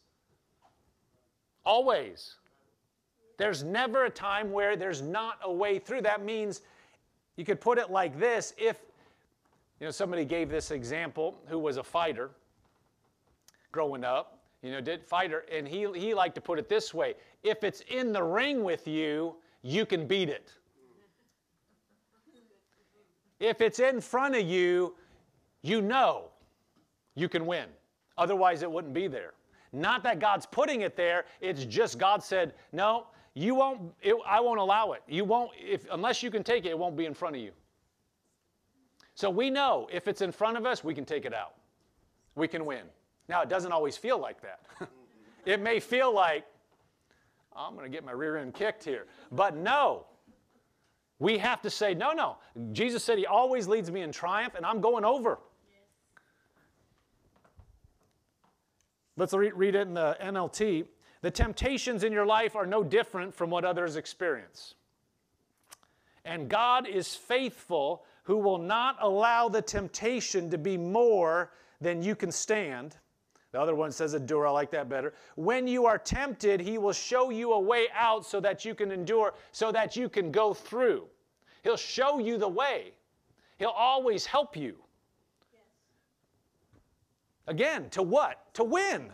Always. 1.65 2.37
There's 3.37 3.65
never 3.65 4.05
a 4.05 4.11
time 4.11 4.53
where 4.53 4.77
there's 4.77 5.03
not 5.03 5.39
a 5.43 5.53
way 5.53 5.79
through. 5.79 6.03
That 6.03 6.25
means 6.25 6.61
you 7.37 7.45
could 7.45 7.61
put 7.61 7.79
it 7.79 7.91
like 7.91 8.19
this 8.19 8.55
if, 8.57 8.81
you 9.81 9.87
know, 9.87 9.91
somebody 9.91 10.25
gave 10.25 10.51
this 10.51 10.71
example 10.71 11.37
who 11.47 11.59
was 11.59 11.77
a 11.77 11.83
fighter 11.83 12.31
growing 13.73 14.05
up, 14.05 14.34
you 14.65 14.73
know, 14.73 14.81
did 14.81 15.05
fighter, 15.05 15.45
and 15.53 15.69
he, 15.69 15.87
he 15.95 16.15
liked 16.15 16.35
to 16.37 16.41
put 16.41 16.59
it 16.59 16.71
this 16.71 16.95
way 16.95 17.15
if 17.43 17.63
it's 17.63 17.83
in 17.83 18.13
the 18.13 18.23
ring 18.23 18.65
with 18.65 18.89
you, 18.89 19.37
you 19.63 19.85
can 19.85 20.07
beat 20.07 20.31
it. 20.31 20.53
If 23.39 23.61
it's 23.61 23.79
in 23.79 24.01
front 24.01 24.35
of 24.35 24.43
you, 24.43 24.95
you 25.61 25.83
know 25.83 26.31
you 27.15 27.29
can 27.29 27.45
win. 27.45 27.67
Otherwise, 28.17 28.63
it 28.63 28.71
wouldn't 28.71 28.95
be 28.95 29.07
there. 29.07 29.35
Not 29.73 30.03
that 30.05 30.19
God's 30.19 30.47
putting 30.47 30.81
it 30.81 30.97
there, 30.97 31.27
it's 31.43 31.67
just 31.67 31.99
God 31.99 32.23
said, 32.23 32.55
no, 32.73 33.09
you 33.35 33.55
won't, 33.55 33.93
it, 34.01 34.15
I 34.27 34.41
won't 34.41 34.61
allow 34.61 34.93
it. 34.93 35.03
You 35.07 35.25
won't, 35.25 35.51
if, 35.61 35.87
unless 35.93 36.23
you 36.23 36.31
can 36.31 36.43
take 36.43 36.65
it, 36.65 36.71
it 36.71 36.79
won't 36.79 36.97
be 36.97 37.05
in 37.05 37.13
front 37.13 37.37
of 37.37 37.43
you. 37.43 37.51
So 39.15 39.29
we 39.29 39.51
know 39.51 39.89
if 39.93 40.09
it's 40.09 40.23
in 40.23 40.33
front 40.33 40.57
of 40.57 40.65
us, 40.65 40.83
we 40.83 40.95
can 40.95 41.05
take 41.05 41.27
it 41.27 41.35
out. 41.35 41.55
We 42.35 42.49
can 42.49 42.65
win. 42.65 42.85
Now, 43.29 43.43
it 43.43 43.49
doesn't 43.49 43.73
always 43.73 43.97
feel 43.97 44.19
like 44.19 44.41
that. 44.43 44.61
it 45.47 45.61
may 45.61 45.81
feel 45.81 46.15
like, 46.15 46.45
oh, 47.55 47.67
I'm 47.67 47.75
going 47.75 47.91
to 47.91 47.95
get 47.95 48.05
my 48.05 48.13
rear 48.13 48.37
end 48.37 48.55
kicked 48.55 48.85
here. 48.85 49.07
But 49.33 49.57
no, 49.57 50.07
we 51.19 51.39
have 51.39 51.63
to 51.63 51.71
say, 51.71 51.95
no, 51.95 52.13
no. 52.13 52.37
Jesus 52.73 53.03
said 53.03 53.19
he 53.19 53.27
always 53.27 53.67
leads 53.67 53.91
me 53.91 54.03
in 54.03 54.13
triumph, 54.13 54.55
and 54.55 54.67
I'm 54.67 54.81
going 54.81 55.05
over. 55.05 55.39
Let's 59.17 59.33
read 59.33 59.75
it 59.75 59.87
in 59.87 59.95
the 59.95 60.17
NLT. 60.21 60.87
The 61.23 61.31
temptations 61.31 62.05
in 62.05 62.13
your 62.13 62.27
life 62.27 62.57
are 62.57 62.67
no 62.67 62.83
different 62.83 63.35
from 63.35 63.49
what 63.49 63.65
others 63.65 63.97
experience. 63.97 64.75
And 66.25 66.49
God 66.49 66.87
is 66.89 67.15
faithful, 67.15 68.05
who 68.25 68.39
will 68.39 68.59
not 68.59 68.97
allow 69.01 69.49
the 69.49 69.63
temptation 69.63 70.51
to 70.51 70.59
be 70.59 70.77
more 70.77 71.53
than 71.81 72.03
you 72.03 72.17
can 72.17 72.33
stand. 72.33 72.97
The 73.55 73.61
other 73.61 73.77
one 73.77 73.93
says 73.93 74.15
endure. 74.15 74.49
I 74.49 74.51
like 74.51 74.73
that 74.73 74.89
better. 74.89 75.15
When 75.37 75.69
you 75.69 75.87
are 75.87 75.97
tempted, 75.97 76.59
He 76.59 76.77
will 76.77 76.93
show 76.93 77.31
you 77.31 77.53
a 77.53 77.61
way 77.61 77.87
out 77.95 78.27
so 78.27 78.41
that 78.41 78.65
you 78.65 78.75
can 78.75 78.91
endure, 78.91 79.33
so 79.53 79.71
that 79.71 79.95
you 79.95 80.09
can 80.09 80.33
go 80.33 80.53
through. 80.53 81.05
He'll 81.63 81.77
show 81.77 82.19
you 82.19 82.37
the 82.37 82.49
way. 82.49 82.95
He'll 83.61 83.69
always 83.69 84.27
help 84.27 84.57
you. 84.57 84.75
Again, 87.47 87.91
to 87.91 88.03
what? 88.03 88.53
To 88.55 88.65
win 88.65 89.13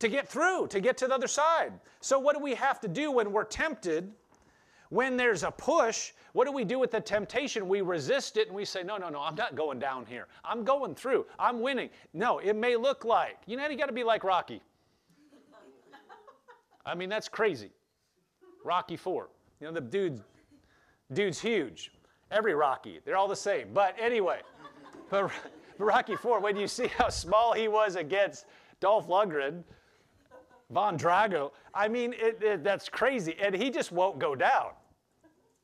to 0.00 0.08
get 0.08 0.28
through, 0.28 0.66
to 0.66 0.80
get 0.80 0.96
to 0.96 1.06
the 1.06 1.14
other 1.14 1.28
side. 1.28 1.72
So, 2.00 2.18
what 2.18 2.36
do 2.36 2.42
we 2.42 2.56
have 2.56 2.80
to 2.80 2.88
do 2.88 3.12
when 3.12 3.30
we're 3.30 3.44
tempted? 3.44 4.10
When 4.92 5.16
there's 5.16 5.42
a 5.42 5.50
push, 5.50 6.12
what 6.34 6.44
do 6.44 6.52
we 6.52 6.66
do 6.66 6.78
with 6.78 6.90
the 6.90 7.00
temptation? 7.00 7.66
We 7.66 7.80
resist 7.80 8.36
it 8.36 8.48
and 8.48 8.54
we 8.54 8.66
say, 8.66 8.82
No, 8.82 8.98
no, 8.98 9.08
no, 9.08 9.22
I'm 9.22 9.34
not 9.34 9.54
going 9.54 9.78
down 9.78 10.04
here. 10.04 10.26
I'm 10.44 10.64
going 10.64 10.94
through. 10.94 11.24
I'm 11.38 11.62
winning. 11.62 11.88
No, 12.12 12.40
it 12.40 12.54
may 12.56 12.76
look 12.76 13.02
like, 13.06 13.38
you 13.46 13.56
know, 13.56 13.66
you 13.66 13.78
got 13.78 13.86
to 13.86 13.94
be 13.94 14.04
like 14.04 14.22
Rocky. 14.22 14.60
I 16.84 16.94
mean, 16.94 17.08
that's 17.08 17.26
crazy. 17.26 17.70
Rocky 18.66 18.98
4. 18.98 19.30
You 19.62 19.68
know, 19.68 19.72
the 19.72 19.80
dude's, 19.80 20.20
dude's 21.10 21.40
huge. 21.40 21.90
Every 22.30 22.54
Rocky, 22.54 23.00
they're 23.06 23.16
all 23.16 23.28
the 23.28 23.34
same. 23.34 23.68
But 23.72 23.96
anyway, 23.98 24.40
but 25.08 25.32
Rocky 25.78 26.16
4, 26.16 26.38
when 26.38 26.54
you 26.54 26.68
see 26.68 26.88
how 26.88 27.08
small 27.08 27.54
he 27.54 27.66
was 27.66 27.96
against 27.96 28.44
Dolph 28.78 29.08
Lundgren, 29.08 29.64
Ivan 30.70 30.98
Drago. 30.98 31.52
I 31.74 31.88
mean, 31.88 32.12
it, 32.12 32.42
it, 32.42 32.62
that's 32.62 32.90
crazy. 32.90 33.36
And 33.40 33.54
he 33.54 33.70
just 33.70 33.90
won't 33.90 34.18
go 34.18 34.34
down. 34.34 34.72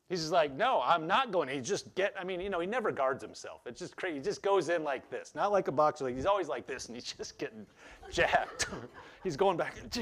He's 0.09 0.21
just 0.21 0.33
like, 0.33 0.55
no, 0.57 0.81
I'm 0.83 1.07
not 1.07 1.31
going. 1.33 1.49
He 1.49 1.61
just 1.61 1.95
get. 1.95 2.15
I 2.19 2.25
mean, 2.25 2.41
you 2.41 2.49
know, 2.49 2.61
he 2.61 2.67
never 2.67 2.91
guards 2.91 3.23
himself. 3.23 3.61
It's 3.67 3.79
just 3.79 3.95
crazy. 3.95 4.17
He 4.17 4.23
just 4.23 4.43
goes 4.43 4.71
in 4.71 4.83
like 4.83 5.11
this, 5.11 5.35
not 5.35 5.53
like 5.53 5.69
a 5.69 5.73
boxer. 5.73 6.05
Like 6.05 6.15
he's 6.15 6.25
always 6.25 6.49
like 6.49 6.67
this, 6.67 6.87
and 6.87 6.97
he's 6.97 7.13
just 7.19 7.37
getting 7.39 7.67
jacked. 8.11 8.69
he's 9.23 9.37
going 9.37 9.59
back. 9.59 9.75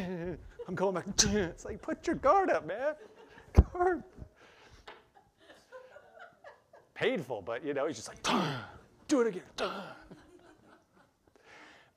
I'm 0.68 0.74
going 0.74 0.94
back. 0.94 1.06
It's 1.08 1.64
like, 1.64 1.82
put 1.82 2.06
your 2.06 2.16
guard 2.16 2.50
up, 2.50 2.66
man. 2.66 2.94
Guard. 3.72 4.04
Painful, 6.94 7.42
but 7.42 7.64
you 7.64 7.74
know, 7.74 7.86
he's 7.86 7.96
just 7.96 8.08
like, 8.08 8.22
do 9.08 9.20
it 9.20 9.26
again. 9.26 9.42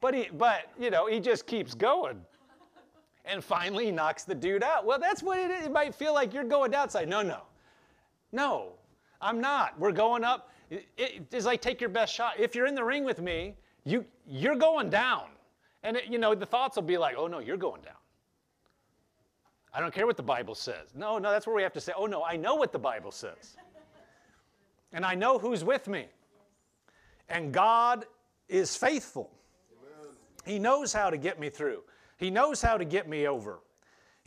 But 0.02 0.14
he, 0.14 0.30
but 0.34 0.72
you 0.80 0.90
know, 0.90 1.08
he 1.08 1.20
just 1.20 1.46
keeps 1.46 1.74
going 1.74 2.20
and 3.26 3.44
finally 3.44 3.92
knocks 3.92 4.24
the 4.24 4.36
dude 4.36 4.64
out. 4.64 4.86
Well, 4.86 5.00
that's 5.00 5.22
what 5.22 5.38
it 5.38 5.52
is. 5.52 5.68
It 5.68 5.72
might 5.72 5.94
feel 5.94 6.14
like 6.14 6.34
you're 6.34 6.44
going 6.44 6.72
downside. 6.72 7.08
No, 7.08 7.22
no. 7.22 7.42
No, 8.32 8.74
I'm 9.22 9.42
not. 9.42 9.80
We're 9.80 9.92
going 9.92 10.24
up. 10.24 10.52
It, 10.70 10.88
it's 11.32 11.46
like 11.46 11.62
take 11.62 11.82
your 11.82 11.90
best 11.90 12.14
shot. 12.14 12.34
If 12.40 12.56
you're 12.56 12.68
in 12.68 12.76
the 12.76 12.84
ring 12.84 13.04
with 13.04 13.22
me, 13.22 13.56
you, 13.86 14.06
you're 14.28 14.56
going 14.56 14.90
down. 14.90 15.26
And, 15.84 15.98
it, 15.98 16.06
you 16.06 16.18
know, 16.18 16.36
the 16.36 16.46
thoughts 16.46 16.76
will 16.76 16.84
be 16.84 16.98
like, 16.98 17.16
oh, 17.18 17.28
no, 17.28 17.40
you're 17.40 17.58
going 17.58 17.82
down. 17.82 17.94
I 19.74 19.80
don't 19.80 19.94
care 19.94 20.06
what 20.06 20.18
the 20.18 20.24
Bible 20.24 20.56
says. 20.56 20.90
No, 20.96 21.18
no, 21.18 21.32
that's 21.32 21.48
where 21.48 21.56
we 21.56 21.64
have 21.64 21.74
to 21.74 21.82
say, 21.82 21.94
oh, 21.96 22.06
no, 22.06 22.24
I 22.24 22.36
know 22.36 22.56
what 22.56 22.72
the 22.72 22.80
Bible 22.80 23.12
says. 23.12 23.56
And 24.92 25.06
I 25.06 25.16
know 25.16 25.38
who's 25.38 25.64
with 25.64 25.88
me. 25.88 26.08
And 27.30 27.54
God 27.54 28.06
is 28.48 28.76
faithful. 28.76 29.30
Amen. 29.72 30.16
He 30.44 30.58
knows 30.58 30.92
how 30.92 31.10
to 31.12 31.18
get 31.18 31.40
me 31.40 31.50
through. 31.50 31.84
He 32.18 32.32
knows 32.32 32.62
how 32.62 32.78
to 32.78 32.86
get 32.86 33.08
me 33.08 33.28
over. 33.28 33.60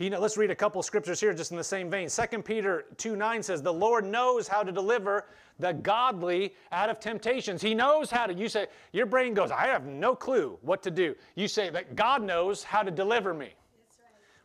He 0.03 0.11
know, 0.11 0.19
let's 0.19 0.37
read 0.37 0.51
a 0.51 0.57
couple 0.57 0.83
scriptures 0.83 1.21
here 1.21 1.33
just 1.33 1.53
in 1.53 1.57
the 1.57 1.63
same 1.63 1.89
vein. 1.89 2.09
2 2.09 2.43
Peter 2.43 2.87
2 2.97 3.15
9 3.15 3.41
says, 3.41 3.63
The 3.63 3.73
Lord 3.73 4.05
knows 4.05 4.49
how 4.49 4.65
to 4.65 4.73
deliver 4.73 5.27
the 5.61 5.75
godly 5.75 6.55
out 6.73 6.91
of 6.91 6.99
temptations. 6.99 7.63
He 7.63 7.73
knows 7.73 8.11
how 8.11 8.27
to. 8.27 8.35
You 8.35 8.49
say, 8.49 8.67
Your 8.91 9.07
brain 9.07 9.33
goes, 9.33 9.53
I 9.53 9.69
have 9.69 9.87
no 9.87 10.17
clue 10.17 10.59
what 10.63 10.83
to 10.83 10.91
do. 10.91 11.15
You 11.37 11.47
say 11.47 11.71
that 11.71 11.95
God 11.95 12.21
knows 12.21 12.65
how 12.65 12.83
to 12.83 12.91
deliver 12.91 13.33
me. 13.33 13.51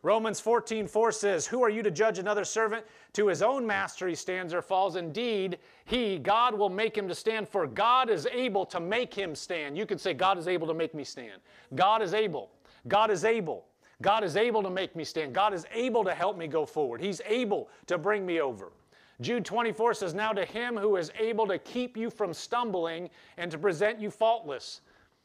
Romans 0.04 0.38
14, 0.38 0.86
4 0.86 1.10
says, 1.10 1.44
Who 1.44 1.64
are 1.64 1.70
you 1.70 1.82
to 1.82 1.90
judge 1.90 2.20
another 2.20 2.44
servant? 2.44 2.86
To 3.14 3.26
his 3.26 3.42
own 3.42 3.66
master 3.66 4.06
he 4.06 4.14
stands 4.14 4.54
or 4.54 4.62
falls. 4.62 4.94
Indeed, 4.94 5.58
he, 5.86 6.20
God, 6.20 6.56
will 6.56 6.70
make 6.70 6.96
him 6.96 7.08
to 7.08 7.16
stand, 7.16 7.48
for 7.48 7.66
God 7.66 8.10
is 8.10 8.28
able 8.30 8.64
to 8.66 8.78
make 8.78 9.12
him 9.12 9.34
stand. 9.34 9.76
You 9.76 9.86
could 9.86 10.00
say, 10.00 10.14
God 10.14 10.38
is 10.38 10.46
able 10.46 10.68
to 10.68 10.74
make 10.74 10.94
me 10.94 11.02
stand. 11.02 11.42
God 11.74 12.00
is 12.00 12.14
able. 12.14 12.48
God 12.86 13.10
is 13.10 13.24
able. 13.24 13.64
God 14.00 14.22
is 14.22 14.36
able 14.36 14.62
to 14.62 14.70
make 14.70 14.94
me 14.94 15.04
stand. 15.04 15.34
God 15.34 15.52
is 15.52 15.66
able 15.72 16.04
to 16.04 16.14
help 16.14 16.38
me 16.38 16.46
go 16.46 16.64
forward. 16.64 17.00
He's 17.00 17.20
able 17.26 17.68
to 17.86 17.98
bring 17.98 18.24
me 18.24 18.40
over. 18.40 18.72
Jude 19.20 19.44
24 19.44 19.94
says, 19.94 20.14
Now 20.14 20.32
to 20.32 20.44
him 20.44 20.76
who 20.76 20.96
is 20.96 21.10
able 21.18 21.46
to 21.48 21.58
keep 21.58 21.96
you 21.96 22.08
from 22.08 22.32
stumbling 22.32 23.10
and 23.36 23.50
to 23.50 23.58
present 23.58 24.00
you 24.00 24.10
faultless, 24.10 24.82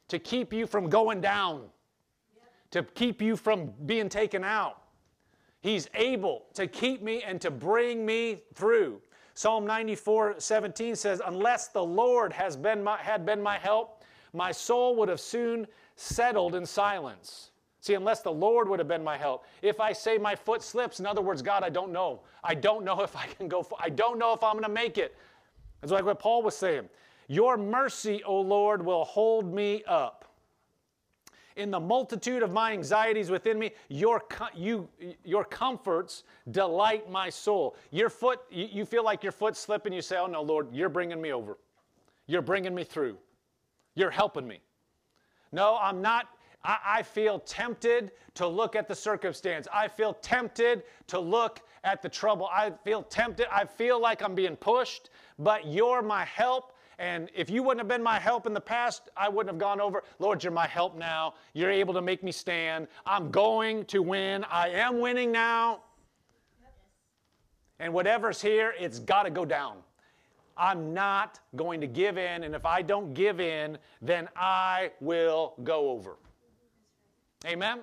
to 0.07 0.17
keep 0.17 0.51
you 0.51 0.65
from 0.65 0.89
going 0.89 1.21
down, 1.21 1.65
to 2.71 2.81
keep 2.81 3.21
you 3.21 3.35
from 3.35 3.71
being 3.85 4.09
taken 4.09 4.43
out. 4.43 4.81
He's 5.61 5.87
able 5.93 6.45
to 6.55 6.65
keep 6.65 7.03
me 7.03 7.21
and 7.21 7.39
to 7.41 7.51
bring 7.51 8.05
me 8.05 8.41
through. 8.55 8.99
Psalm 9.35 9.65
94 9.65 10.35
17 10.39 10.95
says, 10.95 11.21
Unless 11.25 11.69
the 11.69 11.83
Lord 11.83 12.33
has 12.33 12.57
been 12.57 12.83
my, 12.83 12.97
had 12.97 13.25
been 13.25 13.41
my 13.41 13.59
help, 13.59 14.03
my 14.33 14.51
soul 14.51 14.95
would 14.95 15.09
have 15.09 15.19
soon 15.19 15.67
settled 15.95 16.55
in 16.55 16.65
silence. 16.65 17.51
See, 17.83 17.95
unless 17.95 18.21
the 18.21 18.31
Lord 18.31 18.69
would 18.69 18.79
have 18.79 18.87
been 18.87 19.03
my 19.03 19.17
help. 19.17 19.43
If 19.61 19.81
I 19.81 19.91
say 19.91 20.17
my 20.17 20.35
foot 20.35 20.63
slips, 20.63 21.01
in 21.01 21.05
other 21.05 21.19
words, 21.19 21.41
God, 21.41 21.63
I 21.63 21.69
don't 21.69 21.91
know. 21.91 22.21
I 22.41 22.55
don't 22.55 22.85
know 22.85 23.01
if 23.03 23.13
I 23.13 23.25
can 23.25 23.49
go, 23.49 23.67
I 23.77 23.89
don't 23.89 24.17
know 24.17 24.31
if 24.31 24.41
I'm 24.41 24.53
going 24.53 24.63
to 24.63 24.69
make 24.69 24.97
it. 24.97 25.17
It's 25.81 25.91
like 25.91 26.05
what 26.05 26.17
Paul 26.17 26.43
was 26.43 26.55
saying. 26.55 26.87
Your 27.27 27.57
mercy, 27.57 28.23
O 28.23 28.39
Lord, 28.39 28.85
will 28.85 29.03
hold 29.03 29.53
me 29.53 29.83
up. 29.85 30.23
In 31.57 31.71
the 31.71 31.79
multitude 31.79 32.41
of 32.41 32.53
my 32.53 32.71
anxieties 32.71 33.29
within 33.29 33.59
me, 33.59 33.71
your, 33.89 34.23
you, 34.55 34.87
your 35.25 35.43
comforts 35.43 36.23
delight 36.51 37.11
my 37.11 37.29
soul. 37.29 37.75
Your 37.91 38.09
foot, 38.09 38.39
you 38.49 38.85
feel 38.85 39.03
like 39.03 39.23
your 39.23 39.33
foot 39.33 39.57
slipping, 39.57 39.91
you 39.91 40.01
say, 40.01 40.17
Oh 40.17 40.27
no, 40.27 40.41
Lord, 40.41 40.69
you're 40.71 40.87
bringing 40.87 41.21
me 41.21 41.33
over. 41.33 41.57
You're 42.27 42.41
bringing 42.41 42.73
me 42.73 42.85
through. 42.85 43.17
You're 43.93 44.09
helping 44.09 44.47
me. 44.47 44.61
No, 45.51 45.77
I'm 45.81 46.01
not. 46.01 46.29
I, 46.63 46.77
I 46.85 47.03
feel 47.03 47.39
tempted 47.39 48.11
to 48.35 48.47
look 48.47 48.75
at 48.75 48.87
the 48.87 48.95
circumstance. 48.95 49.67
I 49.73 49.87
feel 49.87 50.13
tempted 50.15 50.83
to 51.07 51.19
look 51.19 51.61
at 51.83 52.01
the 52.01 52.09
trouble. 52.09 52.49
I 52.51 52.71
feel 52.83 53.03
tempted. 53.03 53.47
I 53.51 53.65
feel 53.65 53.99
like 54.01 54.21
I'm 54.21 54.35
being 54.35 54.55
pushed, 54.55 55.09
but 55.37 55.67
you're 55.67 56.01
my 56.01 56.25
help 56.25 56.73
And 56.99 57.29
if 57.35 57.49
you 57.49 57.63
wouldn't 57.63 57.79
have 57.79 57.87
been 57.87 58.03
my 58.03 58.19
help 58.19 58.45
in 58.45 58.53
the 58.53 58.61
past, 58.61 59.09
I 59.17 59.29
wouldn't 59.29 59.53
have 59.53 59.59
gone 59.59 59.81
over. 59.81 60.03
Lord, 60.19 60.43
you're 60.43 60.53
my 60.53 60.67
help 60.67 60.95
now. 60.95 61.33
You're 61.53 61.71
able 61.71 61.93
to 61.95 62.01
make 62.01 62.23
me 62.23 62.31
stand. 62.31 62.87
I'm 63.05 63.31
going 63.31 63.85
to 63.85 64.01
win. 64.01 64.43
I 64.45 64.69
am 64.69 64.99
winning 64.99 65.31
now. 65.31 65.81
And 67.79 67.93
whatever's 67.93 68.41
here, 68.41 68.73
it's 68.79 68.99
got 68.99 69.23
to 69.23 69.29
go 69.29 69.43
down. 69.43 69.77
I'm 70.55 70.93
not 70.93 71.39
going 71.55 71.81
to 71.81 71.87
give 71.87 72.17
in. 72.17 72.43
And 72.43 72.53
if 72.53 72.65
I 72.65 72.81
don't 72.83 73.13
give 73.13 73.39
in, 73.39 73.77
then 74.01 74.29
I 74.35 74.91
will 75.01 75.55
go 75.63 75.89
over. 75.89 76.17
Amen? 77.45 77.81